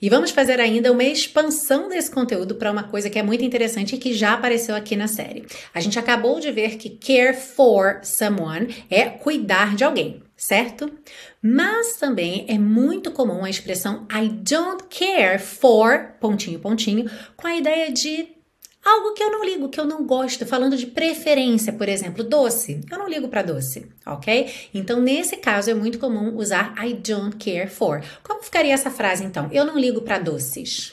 E 0.00 0.08
vamos 0.08 0.30
fazer 0.30 0.60
ainda 0.60 0.92
uma 0.92 1.04
expansão 1.04 1.88
desse 1.88 2.10
conteúdo 2.10 2.54
para 2.54 2.70
uma 2.70 2.84
coisa 2.84 3.10
que 3.10 3.18
é 3.18 3.22
muito 3.22 3.44
interessante 3.44 3.94
e 3.94 3.98
que 3.98 4.12
já 4.12 4.34
apareceu 4.34 4.74
aqui 4.74 4.96
na 4.96 5.08
série. 5.08 5.44
A 5.74 5.80
gente 5.80 5.98
acabou 5.98 6.40
de 6.40 6.50
ver 6.50 6.76
que 6.76 6.90
care 6.90 7.36
for 7.36 8.00
someone 8.02 8.84
é 8.90 9.06
cuidar 9.08 9.74
de 9.74 9.84
alguém, 9.84 10.22
certo? 10.36 10.90
Mas 11.42 11.96
também 11.96 12.46
é 12.48 12.58
muito 12.58 13.10
comum 13.10 13.44
a 13.44 13.50
expressão 13.50 14.06
I 14.12 14.28
don't 14.28 14.84
care 14.90 15.38
for 15.38 16.14
pontinho 16.20 16.58
pontinho 16.58 17.10
com 17.36 17.46
a 17.46 17.56
ideia 17.56 17.92
de 17.92 18.35
Algo 18.86 19.14
que 19.14 19.22
eu 19.24 19.32
não 19.32 19.44
ligo, 19.44 19.68
que 19.68 19.80
eu 19.80 19.84
não 19.84 20.06
gosto, 20.06 20.46
falando 20.46 20.76
de 20.76 20.86
preferência, 20.86 21.72
por 21.72 21.88
exemplo, 21.88 22.22
doce. 22.22 22.80
Eu 22.88 22.96
não 22.96 23.08
ligo 23.08 23.26
para 23.26 23.42
doce, 23.42 23.90
ok? 24.06 24.48
Então, 24.72 25.00
nesse 25.00 25.38
caso, 25.38 25.68
é 25.68 25.74
muito 25.74 25.98
comum 25.98 26.36
usar 26.36 26.72
I 26.78 26.94
don't 26.94 27.34
care 27.36 27.68
for. 27.68 28.00
Como 28.22 28.44
ficaria 28.44 28.72
essa 28.72 28.88
frase 28.88 29.24
então? 29.24 29.48
Eu 29.50 29.64
não 29.64 29.76
ligo 29.76 30.02
para 30.02 30.20
doces. 30.20 30.92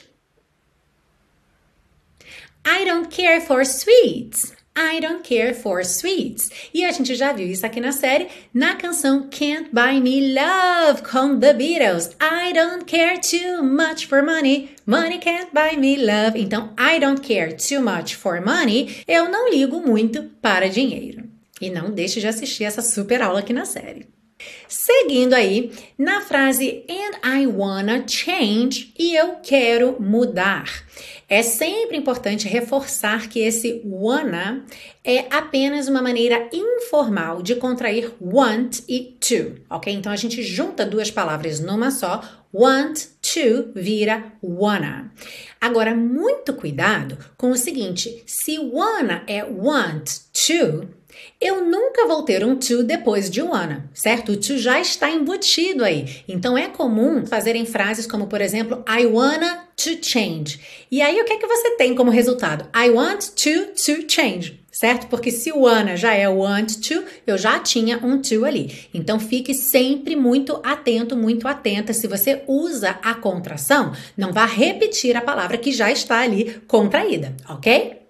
I 2.66 2.84
don't 2.84 3.14
care 3.14 3.40
for 3.40 3.62
sweets. 3.62 4.52
I 4.76 5.00
don't 5.00 5.22
care 5.22 5.54
for 5.54 5.84
sweets. 5.84 6.50
E 6.74 6.84
a 6.84 6.90
gente 6.90 7.14
já 7.14 7.32
viu 7.32 7.46
isso 7.46 7.64
aqui 7.64 7.80
na 7.80 7.92
série, 7.92 8.26
na 8.52 8.74
canção 8.74 9.28
Can't 9.30 9.70
Buy 9.72 10.00
Me 10.00 10.34
Love 10.34 11.02
com 11.02 11.38
The 11.38 11.52
Beatles. 11.52 12.10
I 12.20 12.52
don't 12.52 12.84
care 12.84 13.20
too 13.20 13.62
much 13.62 14.06
for 14.08 14.22
money. 14.22 14.70
Money 14.84 15.18
can't 15.18 15.50
buy 15.52 15.76
me 15.76 15.96
love. 15.96 16.36
Então, 16.36 16.74
I 16.78 16.98
don't 16.98 17.20
care 17.20 17.54
too 17.54 17.80
much 17.80 18.16
for 18.16 18.44
money. 18.44 19.02
Eu 19.06 19.30
não 19.30 19.48
ligo 19.48 19.80
muito 19.80 20.24
para 20.42 20.68
dinheiro. 20.68 21.24
E 21.60 21.70
não 21.70 21.92
deixe 21.92 22.18
de 22.18 22.26
assistir 22.26 22.64
essa 22.64 22.82
super 22.82 23.22
aula 23.22 23.38
aqui 23.38 23.52
na 23.52 23.64
série. 23.64 24.08
Seguindo 24.68 25.34
aí, 25.34 25.70
na 25.96 26.20
frase 26.20 26.84
and 26.88 27.18
I 27.24 27.46
wanna 27.46 28.04
change 28.06 28.92
e 28.98 29.14
eu 29.14 29.36
quero 29.42 29.96
mudar. 30.00 30.84
É 31.28 31.42
sempre 31.42 31.96
importante 31.96 32.48
reforçar 32.48 33.28
que 33.28 33.40
esse 33.40 33.82
wanna 33.84 34.64
é 35.02 35.26
apenas 35.30 35.88
uma 35.88 36.02
maneira 36.02 36.48
informal 36.52 37.42
de 37.42 37.54
contrair 37.54 38.12
want 38.20 38.80
e 38.88 39.16
to, 39.20 39.60
ok? 39.70 39.92
Então 39.92 40.12
a 40.12 40.16
gente 40.16 40.42
junta 40.42 40.84
duas 40.84 41.10
palavras 41.10 41.60
numa 41.60 41.90
só, 41.90 42.20
want 42.52 43.06
to 43.20 43.72
vira 43.74 44.32
wanna. 44.42 45.12
Agora, 45.60 45.94
muito 45.94 46.52
cuidado 46.54 47.18
com 47.36 47.50
o 47.50 47.56
seguinte: 47.56 48.22
se 48.26 48.58
wanna 48.58 49.24
é 49.26 49.42
want 49.42 50.10
to, 50.46 50.88
eu 51.40 51.64
nunca 51.64 52.06
vou 52.06 52.22
ter 52.22 52.44
um 52.44 52.56
to 52.56 52.82
depois 52.82 53.28
de 53.28 53.42
wanna, 53.42 53.88
certo? 53.92 54.32
O 54.32 54.36
to 54.36 54.56
já 54.56 54.80
está 54.80 55.10
embutido 55.10 55.84
aí. 55.84 56.22
Então 56.28 56.56
é 56.56 56.68
comum 56.68 57.26
fazerem 57.26 57.66
frases 57.66 58.06
como, 58.06 58.26
por 58.26 58.40
exemplo, 58.40 58.84
I 58.88 59.06
wanna 59.06 59.68
to 59.76 59.90
change. 60.00 60.60
E 60.90 61.02
aí 61.02 61.20
o 61.20 61.24
que 61.24 61.32
é 61.32 61.36
que 61.36 61.46
você 61.46 61.72
tem 61.72 61.94
como 61.94 62.10
resultado? 62.10 62.66
I 62.74 62.90
want 62.90 63.30
to 63.36 63.72
to 63.74 64.04
change, 64.08 64.60
certo? 64.70 65.06
Porque 65.08 65.30
se 65.30 65.52
o 65.52 65.60
wanna 65.60 65.96
já 65.96 66.14
é 66.14 66.28
want 66.28 66.76
to, 66.88 67.04
eu 67.26 67.36
já 67.36 67.58
tinha 67.58 67.98
um 67.98 68.20
to 68.20 68.44
ali. 68.44 68.88
Então 68.94 69.18
fique 69.18 69.52
sempre 69.52 70.16
muito 70.16 70.60
atento, 70.62 71.16
muito 71.16 71.46
atenta. 71.46 71.92
Se 71.92 72.06
você 72.06 72.42
usa 72.46 72.98
a 73.02 73.14
contração, 73.14 73.92
não 74.16 74.32
vá 74.32 74.46
repetir 74.46 75.16
a 75.16 75.20
palavra 75.20 75.58
que 75.58 75.72
já 75.72 75.90
está 75.90 76.20
ali 76.20 76.62
contraída, 76.66 77.34
ok? 77.48 78.03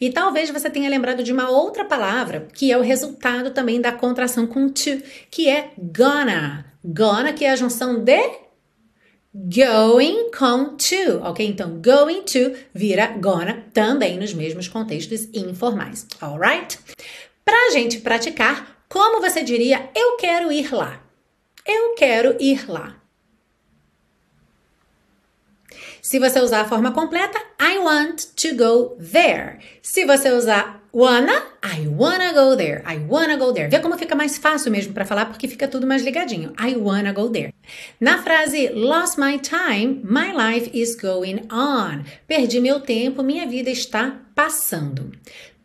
E 0.00 0.10
talvez 0.10 0.50
você 0.50 0.70
tenha 0.70 0.88
lembrado 0.88 1.22
de 1.22 1.32
uma 1.32 1.50
outra 1.50 1.84
palavra 1.84 2.48
que 2.54 2.70
é 2.70 2.78
o 2.78 2.82
resultado 2.82 3.50
também 3.50 3.80
da 3.80 3.92
contração 3.92 4.46
com 4.46 4.68
to, 4.68 5.02
que 5.30 5.48
é 5.48 5.70
gonna. 5.76 6.66
Gonna, 6.84 7.32
que 7.32 7.44
é 7.44 7.50
a 7.50 7.56
junção 7.56 8.02
de 8.02 8.20
going 9.34 10.30
com 10.36 10.76
to, 10.76 11.20
ok? 11.22 11.46
Então, 11.46 11.80
going 11.82 12.22
to 12.22 12.56
vira 12.72 13.06
gonna 13.18 13.64
também 13.72 14.18
nos 14.18 14.32
mesmos 14.32 14.68
contextos 14.68 15.28
informais, 15.34 16.06
alright? 16.20 16.78
Para 17.44 17.68
a 17.68 17.70
gente 17.70 17.98
praticar, 17.98 18.84
como 18.88 19.20
você 19.20 19.42
diria 19.42 19.90
eu 19.94 20.16
quero 20.16 20.50
ir 20.50 20.72
lá? 20.72 21.02
Eu 21.66 21.94
quero 21.94 22.36
ir 22.40 22.70
lá. 22.70 22.97
Se 26.02 26.18
você 26.18 26.40
usar 26.40 26.62
a 26.62 26.68
forma 26.68 26.92
completa, 26.92 27.38
I 27.60 27.78
want 27.78 28.26
to 28.36 28.54
go 28.54 28.96
there. 29.00 29.58
Se 29.82 30.04
você 30.04 30.30
usar 30.30 30.82
wanna, 30.92 31.42
I 31.62 31.86
wanna 31.88 32.32
go 32.32 32.56
there. 32.56 32.82
I 32.86 32.98
wanna 33.08 33.36
go 33.36 33.52
there. 33.52 33.68
Vê 33.68 33.80
como 33.80 33.98
fica 33.98 34.14
mais 34.14 34.38
fácil 34.38 34.70
mesmo 34.70 34.92
para 34.92 35.04
falar 35.04 35.26
porque 35.26 35.48
fica 35.48 35.68
tudo 35.68 35.86
mais 35.86 36.02
ligadinho. 36.02 36.52
I 36.58 36.76
wanna 36.76 37.12
go 37.12 37.28
there. 37.28 37.52
Na 38.00 38.22
frase 38.22 38.70
lost 38.70 39.18
my 39.18 39.38
time, 39.38 40.00
my 40.04 40.32
life 40.32 40.70
is 40.72 40.96
going 40.96 41.46
on. 41.50 42.04
Perdi 42.26 42.60
meu 42.60 42.80
tempo, 42.80 43.22
minha 43.22 43.46
vida 43.46 43.70
está 43.70 44.20
passando. 44.34 45.12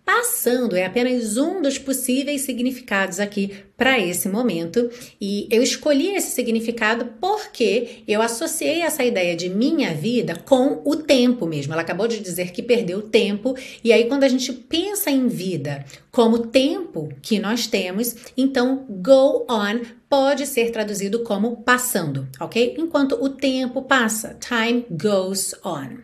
Passando 0.05 0.75
é 0.75 0.85
apenas 0.85 1.37
um 1.37 1.61
dos 1.61 1.77
possíveis 1.77 2.41
significados 2.41 3.21
aqui 3.21 3.55
para 3.75 3.99
esse 3.99 4.29
momento 4.29 4.89
e 5.19 5.47
eu 5.49 5.61
escolhi 5.63 6.15
esse 6.15 6.31
significado 6.31 7.05
porque 7.19 8.03
eu 8.07 8.21
associei 8.21 8.81
essa 8.81 9.03
ideia 9.03 9.35
de 9.35 9.49
minha 9.49 9.93
vida 9.93 10.35
com 10.45 10.81
o 10.85 10.95
tempo 10.95 11.45
mesmo. 11.45 11.73
Ela 11.73 11.81
acabou 11.81 12.07
de 12.07 12.19
dizer 12.19 12.51
que 12.51 12.61
perdeu 12.61 13.01
tempo 13.01 13.55
e 13.83 13.91
aí 13.91 14.05
quando 14.05 14.23
a 14.23 14.29
gente 14.29 14.53
pensa 14.53 15.09
em 15.09 15.27
vida 15.27 15.85
como 16.11 16.47
tempo 16.47 17.09
que 17.21 17.39
nós 17.39 17.65
temos, 17.65 18.15
então 18.37 18.85
go 18.87 19.47
on 19.49 19.81
pode 20.13 20.45
ser 20.45 20.69
traduzido 20.69 21.23
como 21.23 21.63
passando, 21.63 22.27
ok? 22.39 22.75
Enquanto 22.77 23.13
o 23.13 23.29
tempo 23.29 23.81
passa, 23.81 24.37
time 24.39 24.85
goes 24.91 25.55
on. 25.65 25.97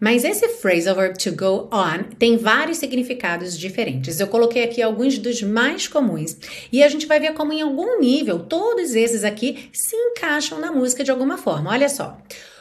Mas 0.00 0.24
esse 0.24 0.48
phrasal 0.48 0.94
verb 0.94 1.18
to 1.18 1.32
go 1.32 1.68
on 1.70 2.04
tem 2.18 2.38
vários 2.38 2.78
significados 2.78 3.58
diferentes. 3.58 4.18
Eu 4.18 4.28
coloquei 4.28 4.64
aqui 4.64 4.80
alguns 4.80 5.18
dos 5.18 5.42
mais 5.42 5.86
comuns 5.86 6.38
e 6.72 6.82
a 6.82 6.88
gente 6.88 7.06
vai 7.10 7.18
ver 7.18 7.34
como 7.34 7.52
em 7.52 7.60
algum 7.60 7.98
nível 7.98 8.38
todos 8.38 8.94
esses 8.94 9.24
aqui 9.24 9.68
se 9.72 9.96
encaixam 9.96 10.60
na 10.60 10.70
música 10.70 11.02
de 11.02 11.10
alguma 11.10 11.36
forma. 11.36 11.70
Olha 11.70 11.88
só. 11.88 12.16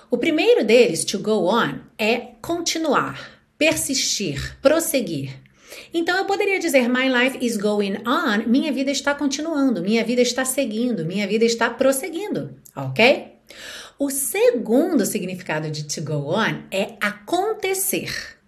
O 0.10 0.18
primeiro 0.18 0.66
deles, 0.66 1.06
to 1.06 1.20
go 1.20 1.46
on, 1.46 1.76
é 1.96 2.32
continuar, 2.42 3.40
persistir, 3.60 4.58
prosseguir. 4.60 5.40
Então 5.94 6.18
eu 6.18 6.26
poderia 6.26 6.58
dizer 6.58 6.90
my 6.90 7.08
life 7.08 7.38
is 7.46 7.58
going 7.58 7.98
on, 8.08 8.48
minha 8.48 8.72
vida 8.72 8.90
está 8.90 9.14
continuando, 9.14 9.84
minha 9.84 10.04
vida 10.04 10.22
está 10.22 10.44
seguindo, 10.44 11.06
minha 11.06 11.28
vida 11.28 11.46
está 11.46 11.70
prosseguindo, 11.70 12.56
ok? 12.76 13.36
O 14.00 14.10
segundo 14.10 15.06
significado 15.06 15.70
de 15.70 15.84
to 15.84 16.02
go 16.02 16.34
on 16.34 16.64
é 16.72 16.96
acontecer. 17.00 18.40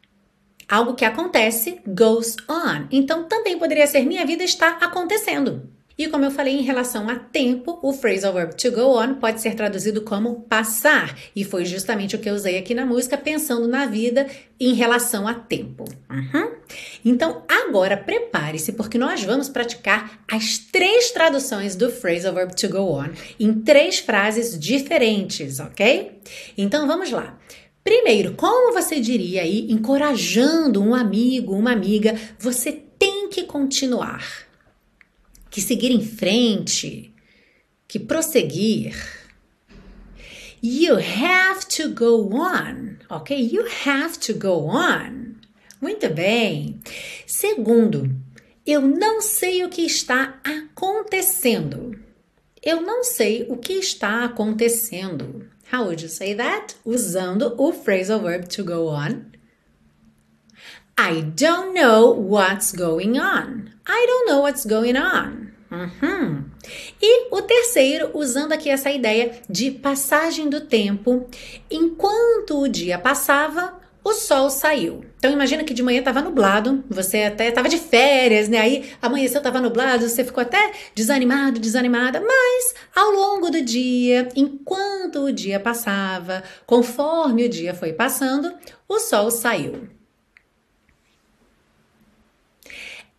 Algo 0.67 0.96
que 0.96 1.05
acontece 1.05 1.79
goes 1.86 2.38
on. 2.50 2.88
Então 2.89 3.25
também 3.25 3.60
poderia 3.60 3.86
ser 3.86 4.03
minha 4.03 4.25
vida 4.25 4.43
está 4.43 4.77
acontecendo. 4.81 5.70
E 6.01 6.08
como 6.08 6.25
eu 6.25 6.31
falei 6.31 6.55
em 6.58 6.63
relação 6.63 7.08
a 7.08 7.15
tempo, 7.15 7.77
o 7.84 7.93
phrasal 7.93 8.34
verb 8.34 8.55
to 8.55 8.72
go 8.72 9.00
on 9.00 9.13
pode 9.20 9.39
ser 9.39 9.53
traduzido 9.53 10.01
como 10.01 10.41
passar, 10.41 11.15
e 11.36 11.43
foi 11.43 11.63
justamente 11.63 12.15
o 12.15 12.20
que 12.20 12.27
eu 12.27 12.34
usei 12.34 12.58
aqui 12.58 12.74
na 12.74 12.88
música, 12.88 13.15
pensando 13.15 13.67
na 13.67 13.86
vida 13.86 14.25
em 14.60 14.74
relação 14.74 15.27
a 15.27 15.36
tempo. 15.36 15.86
Uhum. 16.10 16.53
Então, 17.05 17.43
agora 17.48 17.96
prepare-se, 17.96 18.72
porque 18.72 18.98
nós 18.98 19.24
vamos 19.24 19.48
praticar 19.48 20.24
as 20.27 20.58
três 20.58 21.12
traduções 21.12 21.75
do 21.75 21.91
phrasal 21.91 22.34
verb 22.34 22.55
to 22.55 22.67
go 22.67 22.79
on 22.79 23.10
em 23.39 23.53
três 23.53 24.00
frases 24.00 24.58
diferentes, 24.58 25.60
ok? 25.60 26.20
Então 26.58 26.88
vamos 26.88 27.12
lá. 27.12 27.38
Primeiro, 27.84 28.34
como 28.34 28.74
você 28.74 29.00
diria 29.00 29.43
aí, 29.43 29.72
encorajando 29.72 30.81
um 30.81 30.96
amigo, 30.96 31.53
uma 31.53 31.72
amiga, 31.72 32.20
você 32.39 32.72
tem 32.98 33.29
que 33.29 33.43
continuar 33.43 34.50
que 35.51 35.62
seguir 35.62 35.91
em 35.91 36.01
frente, 36.01 37.13
que 37.88 38.00
prosseguir. 38.00 38.96
You 40.63 40.96
have 40.96 41.65
to 41.75 41.89
go 41.89 42.34
on, 42.34 42.98
ok? 43.10 43.36
You 43.36 43.67
have 43.86 44.17
to 44.20 44.34
go 44.34 44.67
on. 44.67 45.36
Muito 45.81 46.10
bem. 46.10 46.79
Segundo, 47.27 48.10
eu 48.65 48.81
não 48.81 49.22
sei 49.22 49.63
o 49.63 49.70
que 49.70 49.81
está 49.81 50.39
acontecendo. 50.43 52.00
Eu 52.63 52.81
não 52.81 53.03
sei 53.03 53.46
o 53.50 53.58
que 53.58 53.74
está 53.74 54.24
acontecendo. 54.24 55.50
How 55.74 55.86
would 55.86 56.03
you 56.03 56.10
say 56.10 56.36
that? 56.36 56.75
Usando 56.86 57.55
o 57.58 57.74
phrasal 57.74 58.22
verb 58.22 58.48
to 58.48 58.63
go 58.63 58.88
on. 58.88 59.31
I 61.03 61.22
don't 61.22 61.74
know 61.74 62.12
what's 62.12 62.72
going 62.72 63.17
on. 63.17 63.72
I 63.88 64.05
don't 64.05 64.27
know 64.27 64.41
what's 64.41 64.63
going 64.63 64.96
on. 64.96 65.51
Uhum. 65.72 66.46
E 67.01 67.27
o 67.31 67.41
terceiro, 67.41 68.12
usando 68.13 68.51
aqui 68.51 68.70
essa 68.70 68.91
ideia 68.91 69.31
de 69.50 69.72
passagem 69.72 70.48
do 70.48 70.62
tempo, 70.62 71.27
enquanto 71.72 72.62
o 72.62 72.67
dia 72.67 73.00
passava, 73.00 73.79
o 74.03 74.13
sol 74.13 74.51
saiu. 74.51 75.03
Então 75.17 75.31
imagina 75.31 75.63
que 75.63 75.74
de 75.74 75.81
manhã 75.81 75.98
estava 75.98 76.22
nublado, 76.22 76.84
você 76.88 77.24
até 77.24 77.50
estava 77.50 77.67
de 77.67 77.79
férias, 77.79 78.48
né? 78.48 78.60
Aí 78.60 78.91
amanheceu, 79.01 79.39
estava 79.39 79.60
nublado, 79.60 80.08
você 80.08 80.24
ficou 80.24 80.43
até 80.43 80.72
desanimado, 80.93 81.60
desanimada, 81.60 82.22
mas 82.22 82.75
ao 82.96 83.10
longo 83.10 83.50
do 83.50 83.63
dia, 83.63 84.29
enquanto 84.36 85.24
o 85.24 85.34
dia 85.34 85.60
passava, 85.60 86.43
conforme 86.67 87.48
o 87.48 87.50
dia 87.50 87.74
foi 87.74 87.91
passando, 87.91 88.53
o 88.88 89.00
sol 89.00 89.31
saiu. 89.31 89.89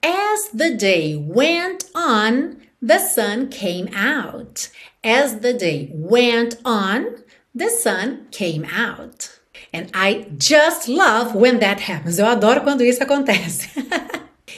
As 0.02 0.48
the 0.48 0.74
day 0.74 1.16
went 1.16 1.84
on, 1.94 2.60
the 2.80 2.98
sun 2.98 3.48
came 3.48 3.88
out. 3.94 4.68
As 5.04 5.40
the 5.40 5.52
day 5.52 5.90
went 5.94 6.56
on, 6.64 7.22
the 7.54 7.68
sun 7.68 8.26
came 8.32 8.64
out. 8.64 9.38
And 9.72 9.90
I 9.94 10.26
just 10.36 10.88
love 10.88 11.34
when 11.34 11.60
that 11.60 11.80
happens. 11.80 12.18
Eu 12.18 12.26
adoro 12.26 12.62
quando 12.62 12.82
isso 12.82 13.02
acontece. 13.02 13.68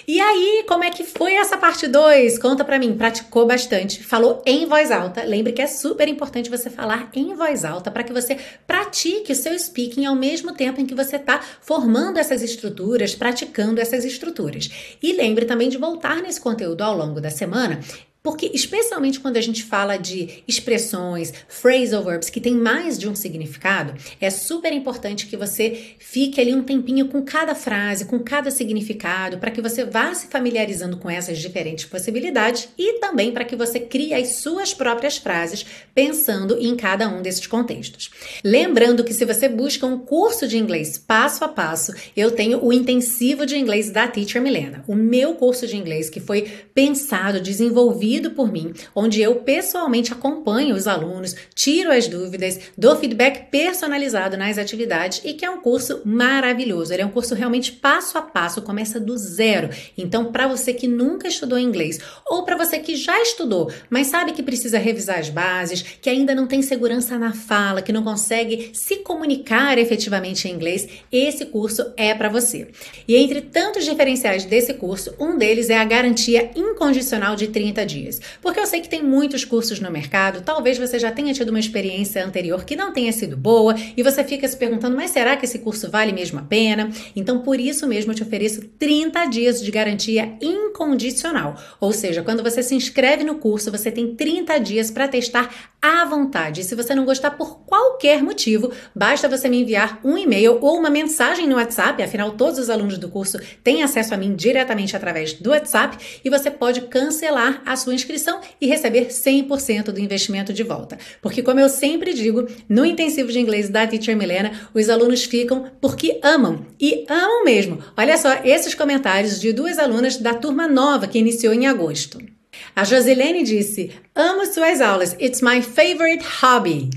E 0.07 0.21
aí, 0.21 0.65
como 0.69 0.85
é 0.85 0.91
que 0.91 1.03
foi 1.03 1.35
essa 1.35 1.57
parte 1.57 1.87
2? 1.87 2.39
Conta 2.39 2.65
pra 2.65 2.79
mim. 2.79 2.97
Praticou 2.97 3.47
bastante, 3.47 4.03
falou 4.03 4.43
em 4.45 4.67
voz 4.67 4.91
alta. 4.91 5.23
Lembre 5.25 5.53
que 5.53 5.63
é 5.63 5.67
super 5.67 6.07
importante 6.09 6.51
você 6.51 6.69
falar 6.69 7.11
em 7.15 7.35
voz 7.35 7.65
alta 7.65 7.91
para 7.91 8.03
que 8.03 8.13
você 8.13 8.37
pratique 8.67 9.33
o 9.33 9.37
seu 9.37 9.59
speaking 9.59 10.05
ao 10.05 10.15
mesmo 10.15 10.53
tempo 10.53 10.81
em 10.81 10.87
que 10.87 10.95
você 10.95 11.17
está 11.17 11.41
formando 11.61 12.19
essas 12.19 12.43
estruturas, 12.43 13.15
praticando 13.15 13.81
essas 13.81 14.05
estruturas. 14.05 14.97
E 15.03 15.13
lembre 15.13 15.47
também 15.47 15.69
de 15.69 15.79
voltar 15.79 16.17
nesse 16.23 16.41
conteúdo 16.41 16.83
ao 16.83 16.97
longo 16.97 17.21
da 17.21 17.31
semana 17.31 17.81
porque, 18.25 18.51
especialmente 18.55 19.21
quando 19.21 19.37
a 19.37 19.41
gente 19.43 19.63
fala 19.63 19.99
de 19.99 20.43
expressões, 20.49 21.31
phrasal 21.47 22.03
verbs 22.03 22.31
que 22.31 22.41
tem 22.41 22.55
mais 22.55 22.99
de 22.99 23.07
um 23.07 23.15
significado, 23.15 23.93
é 24.19 24.31
super 24.31 24.73
importante 24.73 25.27
que 25.27 25.37
você 25.37 25.95
fique 25.99 26.41
ali 26.41 26.55
um 26.55 26.63
tempinho 26.63 27.09
com 27.09 27.23
cada 27.23 27.55
frase, 27.55 28.07
com 28.07 28.19
cada 28.19 28.51
significado, 28.51 29.37
para 29.37 29.51
que 29.51 29.61
você 29.61 29.85
vá 29.85 30.15
se 30.15 30.29
familiarizando 30.29 30.97
com 30.97 31.11
essas 31.11 31.39
diferentes 31.39 31.85
possibilidades 31.85 32.67
e 32.79 32.95
também 32.95 33.31
para 33.31 33.45
que 33.45 33.55
você 33.55 33.79
crie 33.79 34.15
as 34.15 34.37
suas 34.37 34.73
próprias 34.73 35.19
frases 35.19 35.67
pensando 35.95 36.57
em 36.59 36.75
cada 36.77 37.07
um 37.07 37.21
desses 37.21 37.47
contextos. 37.47 38.11
Lembrando 38.43 39.05
que 39.05 39.13
se 39.13 39.27
você 39.27 39.51
busca 39.51 39.85
um 39.85 39.99
curso 39.99 40.49
de 40.49 40.57
inglês 40.57 40.97
passo 40.97 41.45
a 41.45 41.49
passo, 41.49 41.93
eu 42.17 42.31
tenho 42.31 42.65
o 42.65 42.73
intensivo 42.73 43.45
de 43.45 43.59
inglês 43.59 43.91
da 43.91 44.09
Teacher 44.09 44.41
Milena, 44.41 44.83
o 44.89 44.95
meu 44.95 45.35
curso 45.35 45.67
de 45.67 45.77
inglês 45.77 46.09
que 46.09 46.21
foi 46.21 46.51
pensado, 46.73 47.39
desenvolvido 47.39 48.14
desenvolvido 48.15 48.31
por 48.31 48.51
mim, 48.51 48.73
onde 48.95 49.21
eu 49.21 49.37
pessoalmente 49.37 50.13
acompanho 50.13 50.75
os 50.75 50.87
alunos, 50.87 51.35
tiro 51.55 51.91
as 51.91 52.09
dúvidas, 52.09 52.61
dou 52.77 52.97
feedback 52.97 53.51
personalizado 53.51 54.37
nas 54.37 54.59
atividades 54.59 55.21
e 55.25 55.35
que 55.35 55.45
é 55.45 55.51
um 55.51 55.61
curso 55.61 56.03
maravilhoso. 56.05 56.93
Ele 56.93 57.03
é 57.03 57.07
um 57.07 57.11
curso 57.11 57.35
realmente 57.35 57.73
passo 57.73 58.19
a 58.19 58.23
passo, 58.23 58.63
começa 58.63 59.01
do 59.01 59.17
zero. 59.17 59.71
Então, 59.97 60.33
para 60.33 60.47
você 60.47 60.73
que 60.73 60.87
nunca 60.87 61.29
estudou 61.29 61.59
inglês 61.59 61.99
ou 62.27 62.45
para 62.45 62.57
você 62.57 62.79
que 62.79 62.97
já 62.97 63.21
estudou, 63.21 63.71
mas 63.91 64.09
sabe 64.09 64.33
que 64.33 64.43
precisa 64.43 64.79
revisar 64.79 65.19
as 65.19 65.29
bases, 65.29 65.83
que 66.01 66.11
ainda 66.11 66.35
não 66.35 66.47
tem 66.47 66.63
segurança 66.63 67.19
na 67.19 67.33
fala, 67.33 67.83
que 67.83 67.93
não 67.93 68.03
consegue 68.03 68.71
se 68.73 68.97
comunicar 68.97 69.79
efetivamente 69.79 70.49
em 70.49 70.53
inglês, 70.53 70.89
esse 71.11 71.47
curso 71.47 71.93
é 71.97 72.15
para 72.15 72.29
você. 72.29 72.69
E 73.07 73.17
entre 73.17 73.41
tantos 73.41 73.85
diferenciais 73.85 74.45
desse 74.45 74.75
curso, 74.75 75.15
um 75.19 75.37
deles 75.37 75.71
é 75.71 75.79
a 75.79 75.85
garantia 75.85 76.51
incondicional 76.55 77.37
de 77.37 77.49
30 77.49 77.87
dias 77.87 78.04
dias. 78.05 78.21
Porque 78.41 78.61
eu 78.61 78.67
sei 78.67 78.81
que 78.81 78.89
tem 78.89 79.03
muitos 79.03 79.45
cursos 79.45 79.81
no 79.81 79.91
mercado, 79.91 80.43
talvez 80.43 80.79
você 80.79 80.99
já 80.99 81.11
tenha 81.11 81.33
tido 81.33 81.49
uma 81.49 81.59
experiência 81.59 82.25
anterior 82.25 82.65
que 82.65 82.77
não 82.77 82.93
tenha 82.93 83.13
sido 83.13 83.37
boa 83.37 83.75
e 83.97 84.03
você 84.03 84.23
fica 84.23 84.47
se 84.47 84.57
perguntando, 84.57 84.97
mas 84.97 85.11
será 85.11 85.37
que 85.37 85.45
esse 85.45 85.59
curso 85.59 85.91
vale 85.91 86.13
mesmo 86.13 86.39
a 86.39 86.43
pena? 86.43 86.91
Então, 87.17 87.41
por 87.41 87.59
isso 87.59 87.87
mesmo, 87.87 88.13
eu 88.13 88.17
te 88.17 88.23
ofereço 88.23 88.63
30 88.79 89.25
dias 89.27 89.63
de 89.63 89.71
garantia 89.71 90.37
incondicional. 90.41 91.57
Ou 91.81 91.93
seja, 91.93 92.23
quando 92.23 92.43
você 92.43 92.63
se 92.63 92.75
inscreve 92.75 93.25
no 93.25 93.37
curso, 93.37 93.71
você 93.71 93.91
tem 93.91 94.15
30 94.15 94.59
dias 94.59 94.91
para 94.91 95.09
testar 95.09 95.74
à 95.85 96.03
vontade. 96.07 96.63
E 96.63 96.65
se 96.65 96.75
você 96.75 96.95
não 96.95 97.05
gostar 97.05 97.33
por 97.33 97.59
qualquer 97.67 98.23
motivo, 98.23 98.73
basta 98.95 99.29
você 99.29 99.51
me 99.51 99.61
enviar 99.61 100.01
um 100.03 100.17
e-mail 100.17 100.57
ou 100.63 100.79
uma 100.79 100.89
mensagem 100.89 101.47
no 101.47 101.57
WhatsApp, 101.57 102.03
afinal, 102.03 102.31
todos 102.31 102.59
os 102.59 102.71
alunos 102.71 102.97
do 102.97 103.11
curso 103.11 103.39
têm 103.63 103.83
acesso 103.83 104.15
a 104.15 104.17
mim 104.17 104.35
diretamente 104.35 104.97
através 104.97 105.35
do 105.35 105.51
WhatsApp 105.51 105.99
e 106.25 106.31
você 106.31 106.51
pode 106.51 106.83
cancelar 106.83 107.61
a 107.67 107.77
sua 107.77 107.95
inscrição 107.95 108.41
e 108.59 108.67
receber 108.67 109.09
100% 109.09 109.91
do 109.91 110.01
investimento 110.01 110.55
de 110.55 110.63
volta. 110.63 110.97
Porque, 111.21 111.43
como 111.43 111.61
eu 111.61 111.69
sempre 111.69 112.15
digo, 112.15 112.49
no 112.67 112.87
intensivo 112.87 113.31
de 113.31 113.39
inglês 113.39 113.69
da 113.69 113.87
Teacher 113.87 114.17
Milena, 114.17 114.53
os 114.73 114.89
alunos 114.89 115.25
ficam 115.25 115.71
porque 115.83 116.19
amam 116.23 116.65
e 116.81 117.05
amam 117.11 117.45
mesmo. 117.45 117.79
Olha 117.95 118.17
só 118.17 118.33
esses 118.43 118.75
comentários 118.75 119.39
de 119.39 119.53
duas 119.53 119.79
alunas 119.79 120.17
da 120.17 120.33
turma 120.33 120.67
nova 120.67 121.07
que 121.07 121.19
iniciou 121.19 121.53
em 121.53 121.67
agosto. 121.67 122.34
A 122.77 122.85
Josilene 122.85 123.45
disse: 123.45 123.91
Amo 124.15 124.45
suas 124.47 124.81
aulas, 124.81 125.17
it's 125.21 125.41
my 125.41 125.63
favorite 125.63 126.25
hobby. 126.43 126.91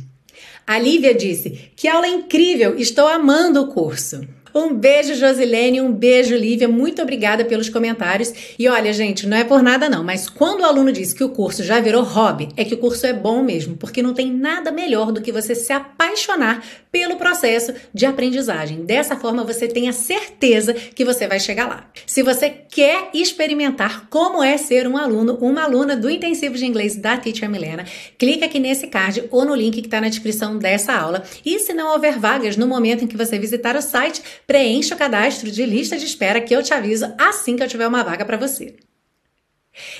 A 0.66 0.80
Lívia 0.80 1.14
disse: 1.14 1.72
Que 1.76 1.88
aula 1.88 2.08
incrível, 2.08 2.78
estou 2.78 3.08
amando 3.08 3.62
o 3.62 3.68
curso. 3.68 4.28
Um 4.58 4.74
beijo, 4.74 5.14
Josilene, 5.14 5.80
um 5.82 5.92
beijo, 5.92 6.36
Lívia. 6.36 6.68
Muito 6.68 7.00
obrigada 7.00 7.46
pelos 7.46 7.70
comentários. 7.70 8.34
E 8.58 8.68
olha, 8.68 8.92
gente, 8.92 9.28
não 9.28 9.38
é 9.38 9.44
por 9.44 9.62
nada 9.62 9.88
não, 9.88 10.04
mas 10.04 10.28
quando 10.28 10.62
o 10.62 10.66
aluno 10.66 10.92
diz 10.92 11.14
que 11.14 11.24
o 11.24 11.30
curso 11.30 11.64
já 11.64 11.80
virou 11.80 12.02
hobby, 12.02 12.50
é 12.58 12.66
que 12.66 12.74
o 12.74 12.78
curso 12.80 13.06
é 13.06 13.14
bom 13.14 13.44
mesmo, 13.44 13.78
porque 13.78 14.02
não 14.02 14.16
tem 14.16 14.32
nada 14.32 14.72
melhor 14.72 15.12
do 15.12 15.22
que 15.22 15.32
você 15.32 15.54
se 15.54 15.72
apaixonar 15.72 16.64
pelo 16.92 17.18
processo 17.18 17.72
de 17.94 18.08
aprendizagem. 18.08 18.84
Dessa 18.84 19.16
forma, 19.16 19.44
você 19.44 19.68
tem 19.68 19.88
a 19.88 19.94
certeza 19.94 20.74
que 20.74 21.06
você 21.06 21.28
vai 21.28 21.40
chegar 21.40 21.68
lá. 21.68 21.86
Se 22.08 22.24
você 22.24 22.50
quer 22.50 23.12
experimentar 23.14 24.08
como 24.10 24.42
é 24.42 24.58
ser 24.58 24.88
um 24.88 24.98
aluno, 24.98 25.38
uma 25.40 25.66
aluna 25.66 25.96
do 25.96 26.10
intensivo 26.10 26.56
de 26.56 26.66
inglês 26.66 26.96
da 26.96 27.16
Teacher 27.16 27.48
Milena, 27.48 27.86
clica 28.18 28.46
aqui 28.46 28.58
nesse 28.58 28.88
card 28.88 29.26
ou 29.30 29.46
no 29.46 29.54
link 29.54 29.80
que 29.80 29.88
está 29.88 30.02
na 30.02 30.10
descrição 30.10 30.58
dessa 30.58 30.94
aula. 30.94 31.22
E 31.46 31.60
se 31.60 31.74
não 31.74 31.94
houver 31.94 32.18
vagas 32.18 32.58
no 32.58 32.66
momento 32.66 33.04
em 33.04 33.08
que 33.08 33.16
você 33.16 33.38
visitar 33.38 33.76
o 33.76 33.82
site, 33.84 34.24
preencha 34.48 34.96
o 34.96 34.98
cadastro 34.98 35.52
de 35.52 35.66
lista 35.66 35.98
de 35.98 36.06
espera 36.06 36.40
que 36.40 36.56
eu 36.56 36.64
te 36.64 36.74
aviso 36.74 37.14
assim 37.20 37.58
que 37.58 37.62
eu 37.62 37.68
tiver 37.68 37.86
uma 37.86 38.04
vaga 38.04 38.24
para 38.24 38.38
você. 38.38 38.78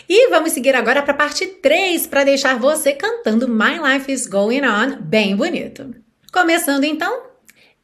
E 0.10 0.30
vamos 0.30 0.54
seguir 0.54 0.74
agora 0.74 1.04
para 1.04 1.12
a 1.12 1.18
parte 1.18 1.46
3 1.46 2.08
para 2.08 2.24
deixar 2.24 2.58
você 2.58 2.94
cantando 2.94 3.48
My 3.48 3.78
Life 3.78 4.12
is 4.12 4.26
Going 4.26 4.62
On 4.62 4.98
bem 5.02 5.36
bonito. 5.36 5.94
Começando 6.32 6.86
então. 6.86 7.28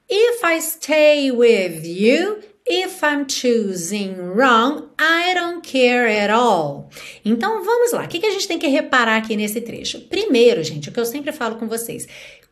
If 0.10 0.42
I 0.44 0.62
stay 0.62 1.32
with 1.32 1.84
you, 1.86 2.40
if 2.68 3.02
I'm 3.04 3.26
choosing 3.28 4.16
wrong, 4.16 4.90
I 5.00 5.34
don't 5.36 5.62
care 5.68 6.08
at 6.20 6.32
all. 6.32 6.90
Então 7.24 7.64
vamos 7.64 7.92
lá. 7.92 8.04
O 8.04 8.08
que 8.08 8.26
a 8.26 8.32
gente 8.32 8.48
tem 8.48 8.60
que 8.60 8.68
reparar 8.68 9.18
aqui 9.18 9.36
nesse 9.36 9.62
trecho? 9.62 10.02
Primeiro, 10.02 10.64
gente, 10.64 10.90
o 10.90 10.92
que 10.92 11.00
eu 11.00 11.06
sempre 11.06 11.32
falo 11.32 11.58
com 11.58 11.68
vocês. 11.68 12.08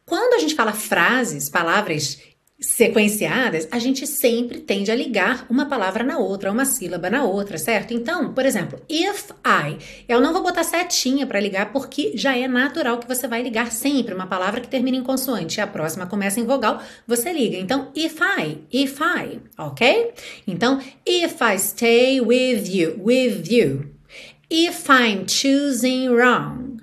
Quando 0.06 0.34
a 0.34 0.40
gente 0.40 0.56
fala 0.56 0.74
frases, 0.74 1.50
palavras 1.50 2.20
sequenciadas, 2.62 3.68
a 3.72 3.80
gente 3.80 4.06
sempre 4.06 4.60
tende 4.60 4.92
a 4.92 4.96
ligar 4.96 5.48
uma 5.50 5.66
palavra 5.66 6.04
na 6.04 6.20
outra, 6.20 6.52
uma 6.52 6.64
sílaba 6.64 7.10
na 7.10 7.24
outra, 7.24 7.58
certo? 7.58 7.92
Então, 7.92 8.34
por 8.34 8.46
exemplo, 8.46 8.80
if 8.88 9.32
I, 9.44 9.80
eu 10.08 10.22
não 10.22 10.32
vou 10.32 10.44
botar 10.44 10.64
setinha 10.64 11.26
para 11.26 11.40
ligar 11.40 11.72
porque 11.72 12.12
já 12.16 12.38
é 12.38 12.48
natural 12.48 13.00
que 13.00 13.08
você 13.08 13.28
vai 13.28 13.42
ligar 13.42 13.72
sempre 13.72 14.14
uma 14.14 14.28
palavra 14.28 14.62
que 14.62 14.68
termina 14.68 14.96
em 14.96 15.04
consoante 15.04 15.60
e 15.60 15.62
a 15.62 15.66
próxima 15.66 16.06
começa 16.06 16.40
em 16.40 16.46
vogal, 16.46 16.80
você 17.08 17.34
liga. 17.34 17.58
Então, 17.58 17.92
if 17.96 18.20
I, 18.22 18.60
if 18.72 19.00
I, 19.02 19.40
ok? 19.58 20.14
Então, 20.46 20.80
if 21.04 21.42
I 21.42 21.58
stay 21.58 22.22
with 22.22 22.70
you, 22.70 23.02
with 23.04 23.44
you. 23.50 23.90
If 24.52 24.88
I'm 24.90 25.26
choosing 25.28 26.10
wrong, 26.10 26.82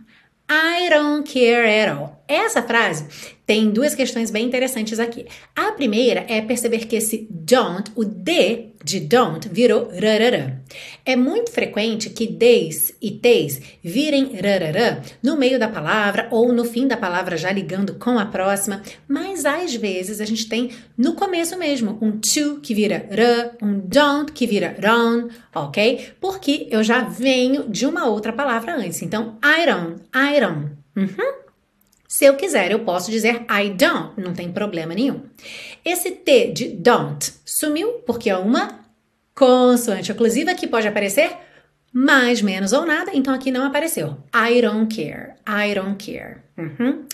I 0.49 0.89
don't 0.89 1.31
care 1.31 1.65
at 1.65 1.89
all. 1.89 2.18
Essa 2.29 2.63
frase 2.63 3.07
tem 3.47 3.71
duas 3.71 3.95
questões 3.95 4.31
bem 4.31 4.45
interessantes 4.47 5.01
aqui. 5.01 5.27
A 5.57 5.73
primeira 5.73 6.27
é 6.29 6.43
perceber 6.43 6.87
que 6.87 6.97
esse 6.97 7.27
don't, 7.31 7.91
o 7.97 8.05
D 8.05 8.67
de 8.85 9.01
don't, 9.01 9.49
virou 9.49 9.89
rarará. 9.89 10.59
É 11.07 11.17
muito 11.17 11.51
frequente 11.51 12.11
que 12.11 12.27
des 12.27 12.95
e 13.01 13.11
tes 13.13 13.63
virem 13.83 14.37
rarará 14.37 15.01
no 15.23 15.39
meio 15.39 15.59
da 15.59 15.67
palavra 15.67 16.29
ou 16.31 16.53
no 16.53 16.67
fim 16.67 16.87
da 16.87 16.99
palavra 16.99 17.39
já 17.39 17.51
ligando 17.51 17.95
com 17.95 18.19
a 18.19 18.27
próxima, 18.27 18.83
mas 19.09 19.47
às 19.47 19.75
vezes 19.75 20.21
a 20.21 20.27
gente 20.27 20.47
tem 20.47 20.71
no 20.97 21.15
começo 21.15 21.59
mesmo 21.59 21.99
um 22.03 22.13
to 22.13 22.61
que 22.63 22.75
vira 22.75 23.09
ra, 23.11 23.57
um 23.67 23.79
don't 23.79 24.33
que 24.33 24.47
vira 24.47 24.77
ron, 24.79 25.29
ok? 25.55 26.11
Porque 26.21 26.69
eu 26.71 26.85
já 26.85 27.01
venho 27.01 27.67
de 27.69 27.87
uma 27.87 28.07
outra 28.07 28.33
palavra 28.35 28.77
antes. 28.77 29.01
Então, 29.01 29.39
I 29.43 29.65
don't, 29.65 30.03
I 30.15 30.41
don't. 30.41 30.73
Uhum. 30.95 31.48
Se 32.09 32.25
eu 32.25 32.37
quiser, 32.37 32.73
eu 32.73 32.81
posso 32.81 33.11
dizer 33.11 33.45
I 33.51 33.69
don't, 33.69 34.19
não 34.19 34.33
tem 34.33 34.51
problema 34.51 34.95
nenhum. 34.95 35.21
Esse 35.85 36.11
T 36.11 36.53
de 36.53 36.69
don't 36.69 37.35
sumiu 37.45 38.03
porque 38.07 38.31
é 38.31 38.37
uma 38.37 38.89
Consoante 39.35 40.11
oclusiva 40.11 40.55
que 40.55 40.67
pode 40.67 40.89
aparecer 40.89 41.31
mais, 41.93 42.43
menos 42.43 42.73
ou 42.73 42.85
nada, 42.85 43.11
então 43.15 43.35
aqui 43.35 43.51
não 43.51 43.65
apareceu. 43.65 44.19
I 44.35 44.61
don't 44.61 44.95
care. 44.95 45.35
I 45.49 45.75
don't 45.75 45.97
care. 45.97 46.37
Uhum. 46.57 47.07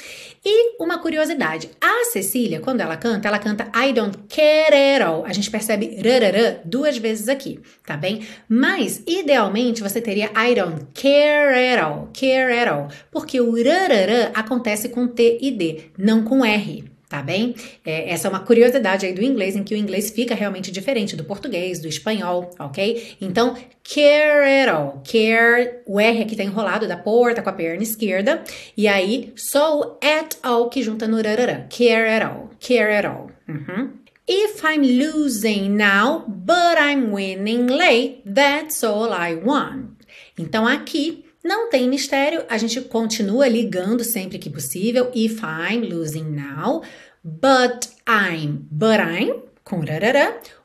E 0.44 0.82
uma 0.82 0.98
curiosidade: 0.98 1.70
a 1.80 2.06
Cecília, 2.06 2.60
quando 2.60 2.80
ela 2.80 2.96
canta, 2.96 3.28
ela 3.28 3.38
canta 3.38 3.70
I 3.76 3.92
don't 3.92 4.18
care 4.28 4.96
at 4.96 5.02
all. 5.02 5.24
A 5.24 5.32
gente 5.32 5.50
percebe 5.50 5.96
rarará 5.96 6.60
duas 6.64 6.98
vezes 6.98 7.28
aqui, 7.28 7.60
tá 7.86 7.96
bem? 7.96 8.26
Mas, 8.48 9.02
idealmente, 9.06 9.82
você 9.82 10.00
teria 10.00 10.30
I 10.36 10.54
don't 10.54 10.86
care 10.92 11.72
at 11.72 11.82
all. 11.82 12.08
Care 12.12 12.58
at 12.58 12.68
all. 12.68 12.88
Porque 13.10 13.40
o 13.40 13.52
rarará 13.52 14.32
acontece 14.34 14.88
com 14.88 15.06
T 15.06 15.38
e 15.40 15.50
D, 15.50 15.90
não 15.96 16.24
com 16.24 16.44
R 16.44 16.93
tá 17.14 17.22
bem? 17.22 17.54
É, 17.84 18.10
essa 18.10 18.26
é 18.26 18.30
uma 18.30 18.40
curiosidade 18.40 19.06
aí 19.06 19.12
do 19.12 19.22
inglês, 19.22 19.54
em 19.54 19.62
que 19.62 19.72
o 19.72 19.76
inglês 19.78 20.10
fica 20.10 20.34
realmente 20.34 20.72
diferente 20.72 21.14
do 21.14 21.22
português, 21.22 21.78
do 21.78 21.86
espanhol, 21.86 22.50
ok? 22.58 23.16
Então, 23.20 23.56
care 23.84 24.62
at 24.62 24.68
all. 24.68 25.00
Care, 25.04 25.82
o 25.86 26.00
R 26.00 26.22
aqui 26.22 26.34
tá 26.34 26.42
enrolado 26.42 26.88
da 26.88 26.96
porta 26.96 27.40
com 27.40 27.48
a 27.48 27.52
perna 27.52 27.84
esquerda, 27.84 28.42
e 28.76 28.88
aí 28.88 29.32
só 29.36 29.78
o 29.78 29.98
at 30.02 30.36
all 30.42 30.68
que 30.68 30.82
junta 30.82 31.06
no 31.06 31.18
rarará. 31.18 31.66
Care 31.70 32.08
at 32.08 32.24
all. 32.24 32.50
Care 32.58 32.92
at 32.92 33.06
all. 33.06 33.30
Uhum. 33.48 33.92
If 34.26 34.64
I'm 34.64 34.82
losing 34.82 35.76
now, 35.76 36.24
but 36.26 36.78
I'm 36.78 37.12
winning 37.12 37.66
late, 37.66 38.22
that's 38.24 38.82
all 38.82 39.12
I 39.12 39.36
want. 39.36 39.90
Então 40.36 40.66
aqui 40.66 41.23
não 41.44 41.68
tem 41.68 41.86
mistério, 41.88 42.42
a 42.48 42.56
gente 42.56 42.80
continua 42.80 43.46
ligando 43.46 44.02
sempre 44.02 44.38
que 44.38 44.48
possível. 44.48 45.10
If 45.14 45.42
I'm 45.42 45.86
losing 45.86 46.24
now, 46.24 46.82
but 47.22 47.86
I'm, 48.08 48.66
but 48.70 48.98
I'm, 48.98 49.42
com 49.62 49.84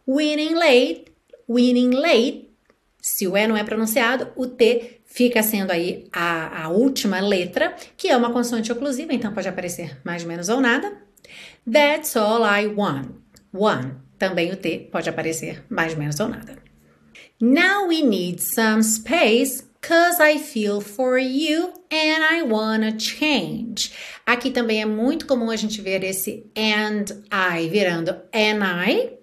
winning 0.08 0.56
late, 0.56 1.06
winning 1.50 1.92
late. 1.92 2.50
Se 3.02 3.28
o 3.28 3.36
E 3.36 3.48
não 3.48 3.58
é 3.58 3.64
pronunciado, 3.64 4.30
o 4.36 4.48
T 4.48 5.02
fica 5.04 5.44
sendo 5.44 5.72
aí 5.72 6.08
a, 6.14 6.64
a 6.64 6.70
última 6.70 7.20
letra, 7.20 7.76
que 7.98 8.08
é 8.08 8.16
uma 8.16 8.32
consoante 8.32 8.72
oclusiva, 8.72 9.14
então 9.14 9.34
pode 9.34 9.48
aparecer 9.48 9.98
mais 10.04 10.24
ou 10.24 10.30
menos 10.30 10.48
ou 10.48 10.62
nada. 10.62 10.98
That's 11.70 12.16
all 12.16 12.44
I 12.46 12.68
want. 12.68 13.10
One. 13.54 13.96
Também 14.18 14.52
o 14.52 14.56
T 14.56 14.90
pode 14.92 15.10
aparecer 15.10 15.64
mais 15.70 15.94
ou 15.94 16.00
menos 16.00 16.20
ou 16.20 16.28
nada. 16.28 16.58
Now 17.42 17.88
we 17.88 18.02
need 18.02 18.42
some 18.42 18.84
space 18.84 19.69
Cause 19.82 20.20
I 20.20 20.38
feel 20.38 20.82
for 20.82 21.18
you 21.18 21.74
and 21.90 22.24
I 22.24 22.44
wanna 22.44 23.00
change. 23.00 23.92
Aqui 24.26 24.52
também 24.52 24.82
é 24.82 24.86
muito 24.86 25.26
comum 25.26 25.50
a 25.50 25.56
gente 25.56 25.82
ver 25.82 26.04
esse 26.04 26.46
and 26.56 27.06
I 27.32 27.68
virando 27.70 28.12
and 28.34 28.62
I, 28.64 29.14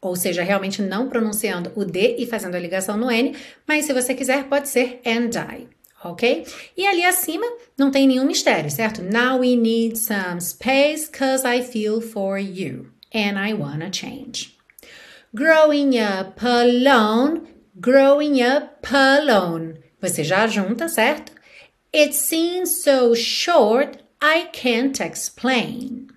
ou 0.00 0.16
seja, 0.16 0.42
realmente 0.42 0.80
não 0.80 1.08
pronunciando 1.08 1.72
o 1.76 1.84
D 1.84 2.16
e 2.18 2.26
fazendo 2.26 2.54
a 2.54 2.58
ligação 2.58 2.96
no 2.96 3.10
N, 3.10 3.36
mas 3.66 3.84
se 3.84 3.92
você 3.92 4.14
quiser 4.14 4.44
pode 4.44 4.68
ser 4.68 5.00
and 5.04 5.30
I, 5.36 5.68
ok? 6.02 6.46
E 6.76 6.86
ali 6.86 7.04
acima 7.04 7.46
não 7.76 7.90
tem 7.90 8.06
nenhum 8.06 8.24
mistério, 8.24 8.70
certo? 8.70 9.02
Now 9.02 9.38
we 9.40 9.56
need 9.56 9.98
some 9.98 10.40
space 10.40 11.08
cause 11.10 11.46
I 11.46 11.62
feel 11.62 12.00
for 12.00 12.38
you 12.38 12.86
and 13.14 13.38
I 13.38 13.52
wanna 13.52 13.90
change. 13.92 14.56
Growing 15.34 15.98
up 15.98 16.42
alone, 16.42 17.42
growing 17.78 18.42
up 18.42 18.86
alone. 18.90 19.87
Você 20.00 20.22
já 20.22 20.46
junta, 20.46 20.88
certo? 20.88 21.32
It 21.94 22.14
seems 22.14 22.82
so 22.82 23.14
short, 23.14 23.98
I 24.22 24.48
can't 24.52 25.02
explain. 25.02 26.08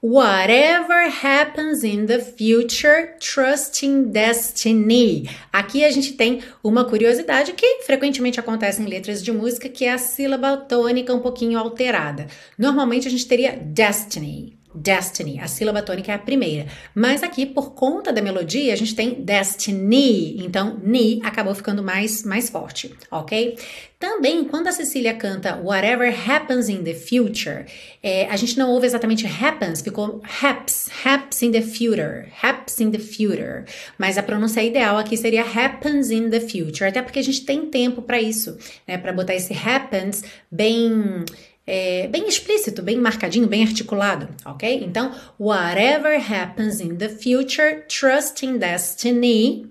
Whatever 0.00 1.08
happens 1.08 1.82
in 1.82 2.06
the 2.06 2.20
future, 2.20 3.16
trusting 3.20 4.10
destiny. 4.10 5.28
Aqui 5.52 5.84
a 5.84 5.90
gente 5.90 6.12
tem 6.12 6.40
uma 6.62 6.84
curiosidade 6.84 7.52
que 7.52 7.82
frequentemente 7.82 8.38
acontece 8.38 8.80
em 8.80 8.86
letras 8.86 9.22
de 9.22 9.32
música, 9.32 9.68
que 9.68 9.84
é 9.84 9.92
a 9.92 9.98
sílaba 9.98 10.56
tônica 10.56 11.14
um 11.14 11.20
pouquinho 11.20 11.58
alterada. 11.58 12.26
Normalmente 12.56 13.08
a 13.08 13.10
gente 13.10 13.26
teria 13.26 13.52
destiny, 13.56 14.57
Destiny, 14.80 15.40
a 15.40 15.48
sílaba 15.48 15.82
tônica 15.82 16.12
é 16.12 16.14
a 16.14 16.18
primeira. 16.18 16.66
Mas 16.94 17.22
aqui, 17.22 17.44
por 17.44 17.72
conta 17.72 18.12
da 18.12 18.22
melodia, 18.22 18.72
a 18.72 18.76
gente 18.76 18.94
tem 18.94 19.14
destiny. 19.14 20.38
Então, 20.44 20.80
ni 20.82 21.20
acabou 21.24 21.54
ficando 21.54 21.82
mais, 21.82 22.22
mais 22.22 22.48
forte, 22.48 22.94
ok? 23.10 23.56
Também, 23.98 24.44
quando 24.44 24.68
a 24.68 24.72
Cecília 24.72 25.12
canta 25.14 25.56
Whatever 25.56 26.14
Happens 26.30 26.68
in 26.68 26.84
the 26.84 26.94
Future, 26.94 27.66
é, 28.00 28.28
a 28.30 28.36
gente 28.36 28.56
não 28.56 28.70
ouve 28.70 28.86
exatamente 28.86 29.26
happens, 29.26 29.82
ficou 29.82 30.22
haps, 30.40 30.88
haps 31.04 31.42
in 31.42 31.50
the 31.50 31.62
future, 31.62 32.28
haps 32.40 32.78
in 32.80 32.92
the 32.92 32.98
future. 33.00 33.64
Mas 33.98 34.16
a 34.16 34.22
pronúncia 34.22 34.62
ideal 34.62 34.96
aqui 34.96 35.16
seria 35.16 35.42
happens 35.42 36.12
in 36.12 36.30
the 36.30 36.38
future, 36.38 36.88
até 36.88 37.02
porque 37.02 37.18
a 37.18 37.22
gente 37.22 37.44
tem 37.44 37.66
tempo 37.66 38.00
para 38.00 38.20
isso, 38.20 38.56
né? 38.86 38.96
Para 38.98 39.12
botar 39.12 39.34
esse 39.34 39.52
happens 39.52 40.22
bem 40.48 41.24
é, 41.70 42.08
bem 42.08 42.26
explícito, 42.26 42.80
bem 42.80 42.96
marcadinho, 42.96 43.46
bem 43.46 43.62
articulado, 43.62 44.26
ok? 44.42 44.82
Então, 44.82 45.14
whatever 45.38 46.18
happens 46.18 46.80
in 46.80 46.96
the 46.96 47.10
future, 47.10 47.84
trust 47.86 48.42
in 48.44 48.56
destiny. 48.56 49.66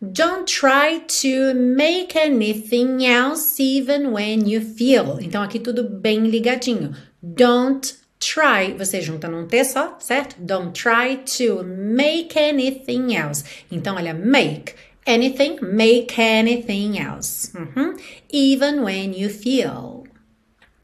Don't 0.00 0.46
try 0.46 1.00
to 1.20 1.54
make 1.54 2.18
anything 2.18 3.06
else 3.06 3.62
even 3.62 4.14
when 4.14 4.48
you 4.48 4.62
feel. 4.62 5.18
Então, 5.20 5.42
aqui 5.42 5.58
tudo 5.58 5.84
bem 5.84 6.26
ligadinho. 6.26 6.94
Don't 7.22 7.94
try, 8.18 8.72
você 8.72 9.02
junta 9.02 9.28
num 9.28 9.46
T 9.46 9.62
só, 9.62 9.96
certo? 10.00 10.36
Don't 10.38 10.72
try 10.72 11.18
to 11.36 11.62
make 11.64 12.38
anything 12.38 13.14
else. 13.14 13.44
Então, 13.70 13.96
olha, 13.96 14.14
make 14.14 14.74
anything, 15.06 15.58
make 15.60 16.18
anything 16.18 16.98
else. 16.98 17.52
Uhum. 17.54 17.94
Even 18.32 18.82
when 18.82 19.14
you 19.14 19.28
feel. 19.28 19.95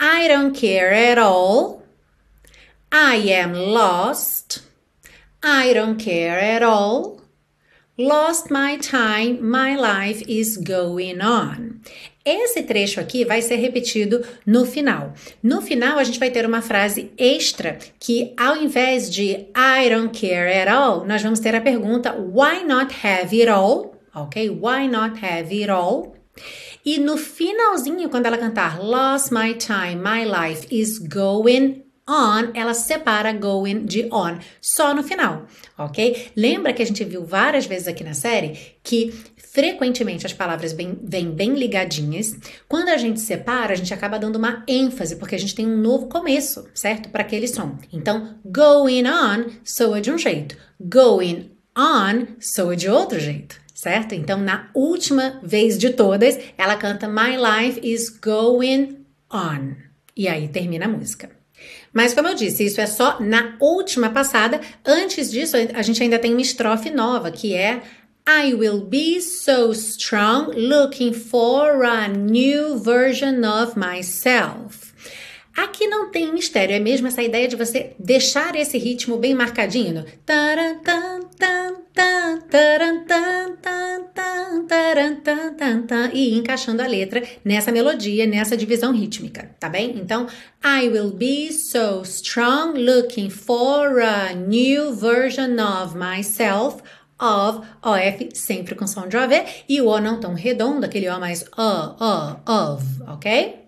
I 0.04 0.26
don't 0.26 0.52
care 0.52 0.92
at 0.92 1.16
all. 1.16 1.84
I 2.90 3.14
am 3.18 3.54
lost. 3.54 4.64
I 5.44 5.72
don't 5.72 5.96
care 5.96 6.40
at 6.40 6.60
all. 6.64 7.20
Lost 7.96 8.50
my 8.50 8.78
time, 8.78 9.48
my 9.48 9.76
life 9.76 10.20
is 10.26 10.56
going 10.56 11.20
on. 11.20 11.82
Esse 12.24 12.64
trecho 12.64 12.98
aqui 12.98 13.24
vai 13.24 13.40
ser 13.42 13.56
repetido 13.56 14.26
no 14.44 14.66
final. 14.66 15.12
No 15.40 15.62
final, 15.62 16.00
a 16.00 16.04
gente 16.04 16.18
vai 16.18 16.30
ter 16.30 16.44
uma 16.44 16.62
frase 16.62 17.12
extra 17.16 17.78
que, 18.00 18.34
ao 18.36 18.56
invés 18.56 19.08
de 19.08 19.46
I 19.54 19.88
don't 19.88 20.10
care 20.12 20.52
at 20.52 20.68
all, 20.68 21.04
nós 21.04 21.22
vamos 21.22 21.38
ter 21.38 21.54
a 21.54 21.60
pergunta 21.60 22.12
Why 22.12 22.64
not 22.64 22.92
have 23.06 23.32
it 23.40 23.48
all? 23.48 23.94
Ok? 24.12 24.50
Why 24.50 24.88
not 24.88 25.24
have 25.24 25.54
it 25.54 25.70
all? 25.70 26.21
E 26.84 26.98
no 26.98 27.16
finalzinho, 27.16 28.08
quando 28.08 28.26
ela 28.26 28.38
cantar 28.38 28.82
Lost 28.82 29.30
My 29.30 29.54
Time, 29.54 29.96
My 29.96 30.24
Life 30.24 30.66
is 30.70 30.98
Going 30.98 31.84
on, 32.08 32.50
ela 32.54 32.74
separa 32.74 33.32
going 33.32 33.84
de 33.84 34.08
on, 34.12 34.38
só 34.60 34.92
no 34.92 35.02
final, 35.02 35.46
ok? 35.78 36.32
Lembra 36.36 36.72
que 36.72 36.82
a 36.82 36.86
gente 36.86 37.04
viu 37.04 37.24
várias 37.24 37.66
vezes 37.66 37.86
aqui 37.86 38.02
na 38.02 38.14
série 38.14 38.76
que 38.82 39.12
frequentemente 39.36 40.26
as 40.26 40.32
palavras 40.32 40.72
vêm 40.72 40.98
bem, 41.00 41.30
bem 41.30 41.54
ligadinhas. 41.54 42.34
Quando 42.68 42.88
a 42.88 42.96
gente 42.96 43.20
separa, 43.20 43.72
a 43.72 43.76
gente 43.76 43.94
acaba 43.94 44.18
dando 44.18 44.36
uma 44.36 44.64
ênfase, 44.66 45.16
porque 45.16 45.34
a 45.34 45.38
gente 45.38 45.54
tem 45.54 45.66
um 45.66 45.76
novo 45.76 46.08
começo, 46.08 46.66
certo? 46.74 47.10
Para 47.10 47.22
aquele 47.22 47.46
som. 47.46 47.78
Então, 47.92 48.38
going 48.44 49.04
on 49.06 49.50
soa 49.62 50.00
de 50.00 50.10
um 50.10 50.18
jeito, 50.18 50.56
going 50.80 51.52
on 51.76 52.26
soa 52.40 52.74
de 52.74 52.88
outro 52.88 53.20
jeito 53.20 53.61
certo? 53.74 54.14
Então, 54.14 54.38
na 54.38 54.70
última 54.74 55.40
vez 55.42 55.78
de 55.78 55.90
todas, 55.90 56.38
ela 56.56 56.76
canta 56.76 57.08
My 57.08 57.36
Life 57.36 57.80
is 57.82 58.08
Going 58.08 59.04
On. 59.32 59.74
E 60.16 60.28
aí 60.28 60.48
termina 60.48 60.84
a 60.84 60.88
música. 60.88 61.30
Mas, 61.92 62.14
como 62.14 62.28
eu 62.28 62.34
disse, 62.34 62.64
isso 62.64 62.80
é 62.80 62.86
só 62.86 63.20
na 63.20 63.56
última 63.60 64.10
passada. 64.10 64.60
Antes 64.84 65.30
disso, 65.30 65.56
a 65.74 65.82
gente 65.82 66.02
ainda 66.02 66.18
tem 66.18 66.32
uma 66.32 66.40
estrofe 66.40 66.90
nova, 66.90 67.30
que 67.30 67.54
é 67.54 67.82
I 68.26 68.54
will 68.54 68.82
be 68.82 69.20
so 69.20 69.72
strong, 69.72 70.52
looking 70.56 71.12
for 71.12 71.84
a 71.84 72.06
new 72.08 72.78
version 72.78 73.44
of 73.44 73.76
myself. 73.76 74.91
Aqui 75.56 75.86
não 75.86 76.10
tem 76.10 76.32
mistério, 76.32 76.74
é 76.74 76.80
mesmo 76.80 77.06
essa 77.06 77.22
ideia 77.22 77.46
de 77.46 77.56
você 77.56 77.94
deixar 77.98 78.56
esse 78.56 78.78
ritmo 78.78 79.18
bem 79.18 79.34
marcadinho. 79.34 80.04
E 86.12 86.34
encaixando 86.34 86.82
a 86.82 86.86
letra 86.86 87.22
nessa 87.44 87.70
melodia, 87.70 88.26
nessa 88.26 88.56
divisão 88.56 88.92
rítmica, 88.92 89.54
tá 89.60 89.68
bem? 89.68 89.96
Então, 89.96 90.26
I 90.64 90.88
will 90.88 91.10
be 91.10 91.52
so 91.52 92.02
strong 92.02 92.78
looking 92.78 93.28
for 93.28 94.00
a 94.00 94.32
new 94.32 94.94
version 94.94 95.56
of 95.60 95.96
myself 95.96 96.82
of, 97.20 97.66
OF 97.82 98.30
sempre 98.34 98.74
com 98.74 98.86
som 98.86 99.06
de 99.06 99.16
OV 99.16 99.44
e 99.68 99.80
o 99.80 99.86
O 99.86 100.00
não 100.00 100.18
tão 100.18 100.34
redondo, 100.34 100.84
aquele 100.84 101.08
O 101.08 101.20
mais 101.20 101.44
O, 101.56 102.04
O, 102.04 102.74
of, 102.74 102.84
ok? 103.06 103.61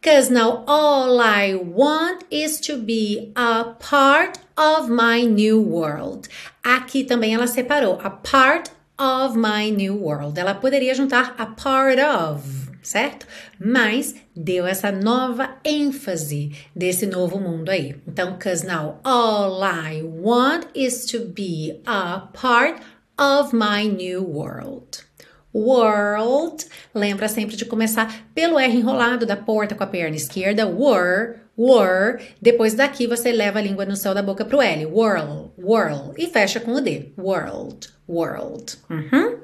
Because 0.00 0.30
now 0.30 0.64
all 0.68 1.20
I 1.20 1.54
want 1.54 2.24
is 2.30 2.60
to 2.60 2.78
be 2.78 3.32
a 3.34 3.64
part 3.64 4.38
of 4.56 4.88
my 4.88 5.22
new 5.22 5.60
world. 5.60 6.28
Aqui 6.62 7.04
também 7.04 7.34
ela 7.34 7.48
separou 7.48 7.98
a 8.02 8.10
part 8.10 8.70
of 8.96 9.36
my 9.36 9.70
new 9.70 9.96
world. 9.96 10.38
Ela 10.38 10.54
poderia 10.54 10.94
juntar 10.94 11.34
a 11.36 11.46
part 11.46 11.98
of, 11.98 12.70
certo? 12.80 13.26
Mas 13.58 14.14
deu 14.36 14.66
essa 14.66 14.92
nova 14.92 15.56
ênfase 15.64 16.52
desse 16.74 17.04
novo 17.04 17.40
mundo 17.40 17.68
aí. 17.68 17.96
Então, 18.06 18.38
cause 18.38 18.64
now 18.64 19.00
all 19.04 19.62
I 19.64 20.02
want 20.02 20.68
is 20.74 21.06
to 21.06 21.24
be 21.24 21.80
a 21.86 22.20
part 22.32 22.80
of 23.18 23.52
my 23.52 23.88
new 23.88 24.22
world. 24.22 25.07
World, 25.54 26.66
lembra 26.94 27.28
sempre 27.28 27.56
de 27.56 27.64
começar 27.64 28.26
pelo 28.34 28.58
R 28.58 28.76
enrolado 28.76 29.24
da 29.24 29.36
porta 29.36 29.74
com 29.74 29.82
a 29.82 29.86
perna 29.86 30.16
esquerda, 30.16 30.66
were, 30.66 31.36
were. 31.56 32.22
Depois 32.40 32.74
daqui 32.74 33.06
você 33.06 33.32
leva 33.32 33.58
a 33.58 33.62
língua 33.62 33.86
no 33.86 33.96
céu 33.96 34.14
da 34.14 34.22
boca 34.22 34.44
pro 34.44 34.60
L, 34.60 34.86
whirl, 34.86 35.52
whirl. 35.58 36.12
E 36.16 36.26
fecha 36.26 36.60
com 36.60 36.72
o 36.72 36.80
D, 36.80 37.12
world, 37.16 37.88
world. 38.08 38.76
Uhum. 38.90 39.38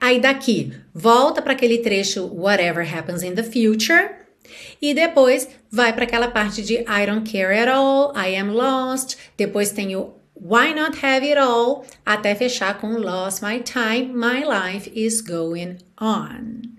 Aí 0.00 0.20
daqui, 0.20 0.72
volta 0.94 1.40
para 1.40 1.52
aquele 1.52 1.78
trecho 1.78 2.26
whatever 2.34 2.86
happens 2.86 3.22
in 3.22 3.34
the 3.34 3.42
future. 3.42 4.10
E 4.80 4.94
depois 4.94 5.48
vai 5.70 5.92
para 5.92 6.04
aquela 6.04 6.28
parte 6.28 6.62
de 6.62 6.74
I 6.74 7.06
don't 7.06 7.30
care 7.30 7.58
at 7.58 7.68
all, 7.68 8.12
I 8.16 8.36
am 8.36 8.50
lost. 8.50 9.16
Depois 9.36 9.72
tem 9.72 9.96
o 9.96 10.14
Why 10.38 10.74
not 10.74 10.98
have 11.02 11.24
it 11.24 11.38
all? 11.38 11.84
Até 12.04 12.34
fechar 12.34 12.78
com 12.78 12.98
Lost 12.98 13.42
my 13.42 13.60
time, 13.60 14.12
my 14.14 14.44
life 14.44 14.90
is 14.94 15.20
going 15.22 15.78
on. 15.98 16.76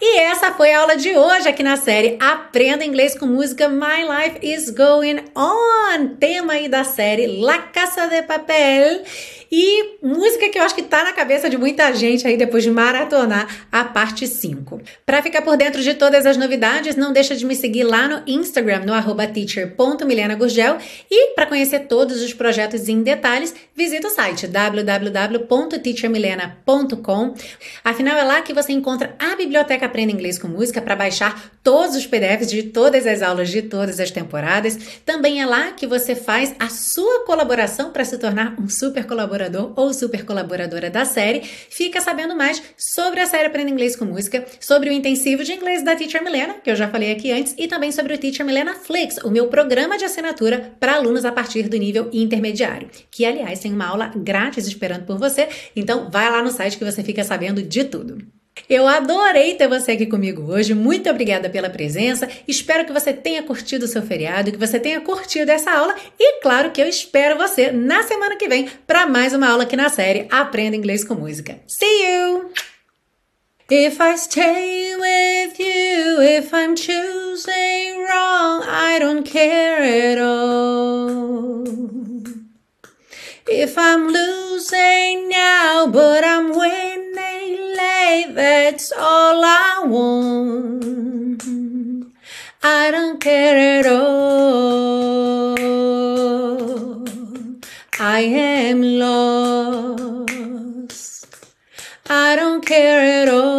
E 0.00 0.18
essa 0.18 0.52
foi 0.52 0.72
a 0.72 0.80
aula 0.80 0.96
de 0.96 1.16
hoje 1.16 1.48
aqui 1.48 1.62
na 1.62 1.76
série 1.76 2.16
Aprenda 2.20 2.84
Inglês 2.84 3.18
com 3.18 3.26
Música 3.26 3.68
My 3.68 4.04
Life 4.04 4.38
is 4.42 4.70
Going 4.70 5.20
On, 5.34 6.14
tema 6.18 6.54
aí 6.54 6.68
da 6.68 6.84
série 6.84 7.26
La 7.40 7.58
Casa 7.58 8.06
de 8.06 8.22
Papel. 8.22 9.02
E 9.50 9.96
música 10.02 10.48
que 10.48 10.56
eu 10.58 10.62
acho 10.62 10.74
que 10.74 10.82
tá 10.82 11.04
na 11.04 11.12
cabeça 11.12 11.50
de 11.50 11.56
muita 11.56 11.94
gente 11.94 12.26
aí 12.26 12.36
depois 12.36 12.64
de 12.64 12.70
maratonar 12.70 13.46
a 13.70 13.84
parte 13.84 14.26
5. 14.26 14.80
Para 15.04 15.22
ficar 15.22 15.42
por 15.42 15.56
dentro 15.56 15.80
de 15.82 15.94
todas 15.94 16.26
as 16.26 16.36
novidades, 16.36 16.96
não 16.96 17.12
deixa 17.12 17.36
de 17.36 17.44
me 17.44 17.54
seguir 17.54 17.84
lá 17.84 18.08
no 18.08 18.22
Instagram, 18.26 18.80
no 18.80 18.92
arroba 18.92 19.24
teacher.milenagurgel. 19.26 20.78
E 21.10 21.34
para 21.34 21.46
conhecer 21.46 21.80
todos 21.80 22.22
os 22.22 22.32
projetos 22.32 22.88
em 22.88 23.02
detalhes, 23.02 23.52
visita 23.74 24.06
o 24.08 24.10
site 24.10 24.46
www.teachermilena.com. 24.46 27.34
Afinal, 27.82 28.16
é 28.18 28.22
lá 28.22 28.40
que 28.42 28.54
você 28.54 28.72
encontra 28.72 29.16
a 29.18 29.34
biblioteca 29.36 29.86
Aprenda 29.86 30.12
Inglês 30.12 30.38
com 30.38 30.48
Música 30.48 30.80
para 30.80 30.96
baixar 30.96 31.52
todos 31.62 31.94
os 31.96 32.06
PDFs 32.06 32.50
de 32.50 32.62
todas 32.64 33.06
as 33.06 33.22
aulas 33.22 33.50
de 33.50 33.62
todas 33.62 34.00
as 34.00 34.10
temporadas. 34.10 34.78
Também 35.04 35.42
é 35.42 35.46
lá 35.46 35.72
que 35.72 35.86
você 35.86 36.14
faz 36.14 36.54
a 36.58 36.68
sua 36.68 37.24
colaboração 37.24 37.90
para 37.90 38.04
se 38.04 38.18
tornar 38.18 38.54
um 38.60 38.68
super 38.68 39.06
colaborador 39.06 39.33
colaborador 39.34 39.72
ou 39.76 39.92
super 39.92 40.24
colaboradora 40.24 40.88
da 40.88 41.04
série, 41.04 41.40
fica 41.42 42.00
sabendo 42.00 42.36
mais 42.36 42.62
sobre 42.76 43.20
a 43.20 43.26
série 43.26 43.46
Aprenda 43.46 43.70
Inglês 43.70 43.96
com 43.96 44.04
Música, 44.04 44.44
sobre 44.60 44.90
o 44.90 44.92
intensivo 44.92 45.42
de 45.42 45.52
inglês 45.52 45.82
da 45.82 45.96
Teacher 45.96 46.22
Milena, 46.22 46.54
que 46.54 46.70
eu 46.70 46.76
já 46.76 46.88
falei 46.88 47.12
aqui 47.12 47.32
antes, 47.32 47.54
e 47.58 47.66
também 47.66 47.90
sobre 47.90 48.14
o 48.14 48.18
Teacher 48.18 48.46
Milena 48.46 48.74
Flix, 48.74 49.18
o 49.24 49.30
meu 49.30 49.48
programa 49.48 49.98
de 49.98 50.04
assinatura 50.04 50.72
para 50.78 50.94
alunos 50.94 51.24
a 51.24 51.32
partir 51.32 51.68
do 51.68 51.76
nível 51.76 52.08
intermediário, 52.12 52.88
que 53.10 53.24
aliás 53.24 53.60
tem 53.60 53.72
uma 53.72 53.86
aula 53.86 54.12
grátis 54.16 54.66
esperando 54.66 55.04
por 55.04 55.18
você, 55.18 55.48
então 55.74 56.10
vai 56.10 56.30
lá 56.30 56.42
no 56.42 56.50
site 56.50 56.78
que 56.78 56.84
você 56.84 57.02
fica 57.02 57.24
sabendo 57.24 57.62
de 57.62 57.84
tudo. 57.84 58.18
Eu 58.68 58.86
adorei 58.86 59.54
ter 59.54 59.68
você 59.68 59.92
aqui 59.92 60.06
comigo 60.06 60.50
hoje. 60.50 60.74
Muito 60.74 61.10
obrigada 61.10 61.50
pela 61.50 61.68
presença. 61.68 62.28
Espero 62.48 62.84
que 62.84 62.92
você 62.92 63.12
tenha 63.12 63.42
curtido 63.42 63.84
o 63.84 63.88
seu 63.88 64.02
feriado, 64.02 64.52
que 64.52 64.58
você 64.58 64.80
tenha 64.80 65.00
curtido 65.00 65.50
essa 65.50 65.70
aula 65.70 65.94
e 66.18 66.40
claro 66.40 66.70
que 66.70 66.80
eu 66.80 66.88
espero 66.88 67.36
você 67.36 67.70
na 67.70 68.02
semana 68.04 68.36
que 68.36 68.48
vem 68.48 68.68
para 68.86 69.06
mais 69.06 69.34
uma 69.34 69.48
aula 69.48 69.64
aqui 69.64 69.76
na 69.76 69.88
série 69.88 70.26
Aprenda 70.30 70.76
Inglês 70.76 71.04
com 71.04 71.14
Música. 71.14 71.58
See 71.66 72.06
you. 72.06 72.50
If 73.70 73.98
I 73.98 74.16
stay 74.18 74.94
with 74.94 75.58
you, 75.58 76.22
if 76.22 76.52
I'm 76.52 76.76
choosing 76.76 78.04
wrong, 78.06 78.62
I 78.62 78.98
don't 78.98 79.28
care 79.28 80.12
at 80.12 80.18
all. 80.18 81.64
If 83.48 83.76
I'm 83.78 84.08
losing 84.08 85.28
now, 85.28 85.86
but 85.86 86.24
I'm 86.24 86.50
winning 86.50 87.03
that's 88.34 88.92
all 88.92 89.44
I 89.44 89.82
want. 89.86 91.42
I 92.62 92.90
don't 92.90 93.20
care 93.20 93.78
at 93.78 93.86
all. 93.86 95.58
I 98.00 98.20
am 98.20 98.82
lost. 98.82 100.16
I 102.08 102.36
don't 102.36 102.64
care 102.66 103.22
at 103.22 103.28
all. 103.28 103.54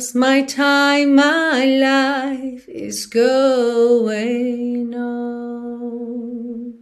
Cause 0.00 0.14
my 0.14 0.40
time, 0.40 1.16
my 1.16 1.66
life 1.66 2.66
is 2.70 3.04
going 3.04 4.94
on. 4.94 6.79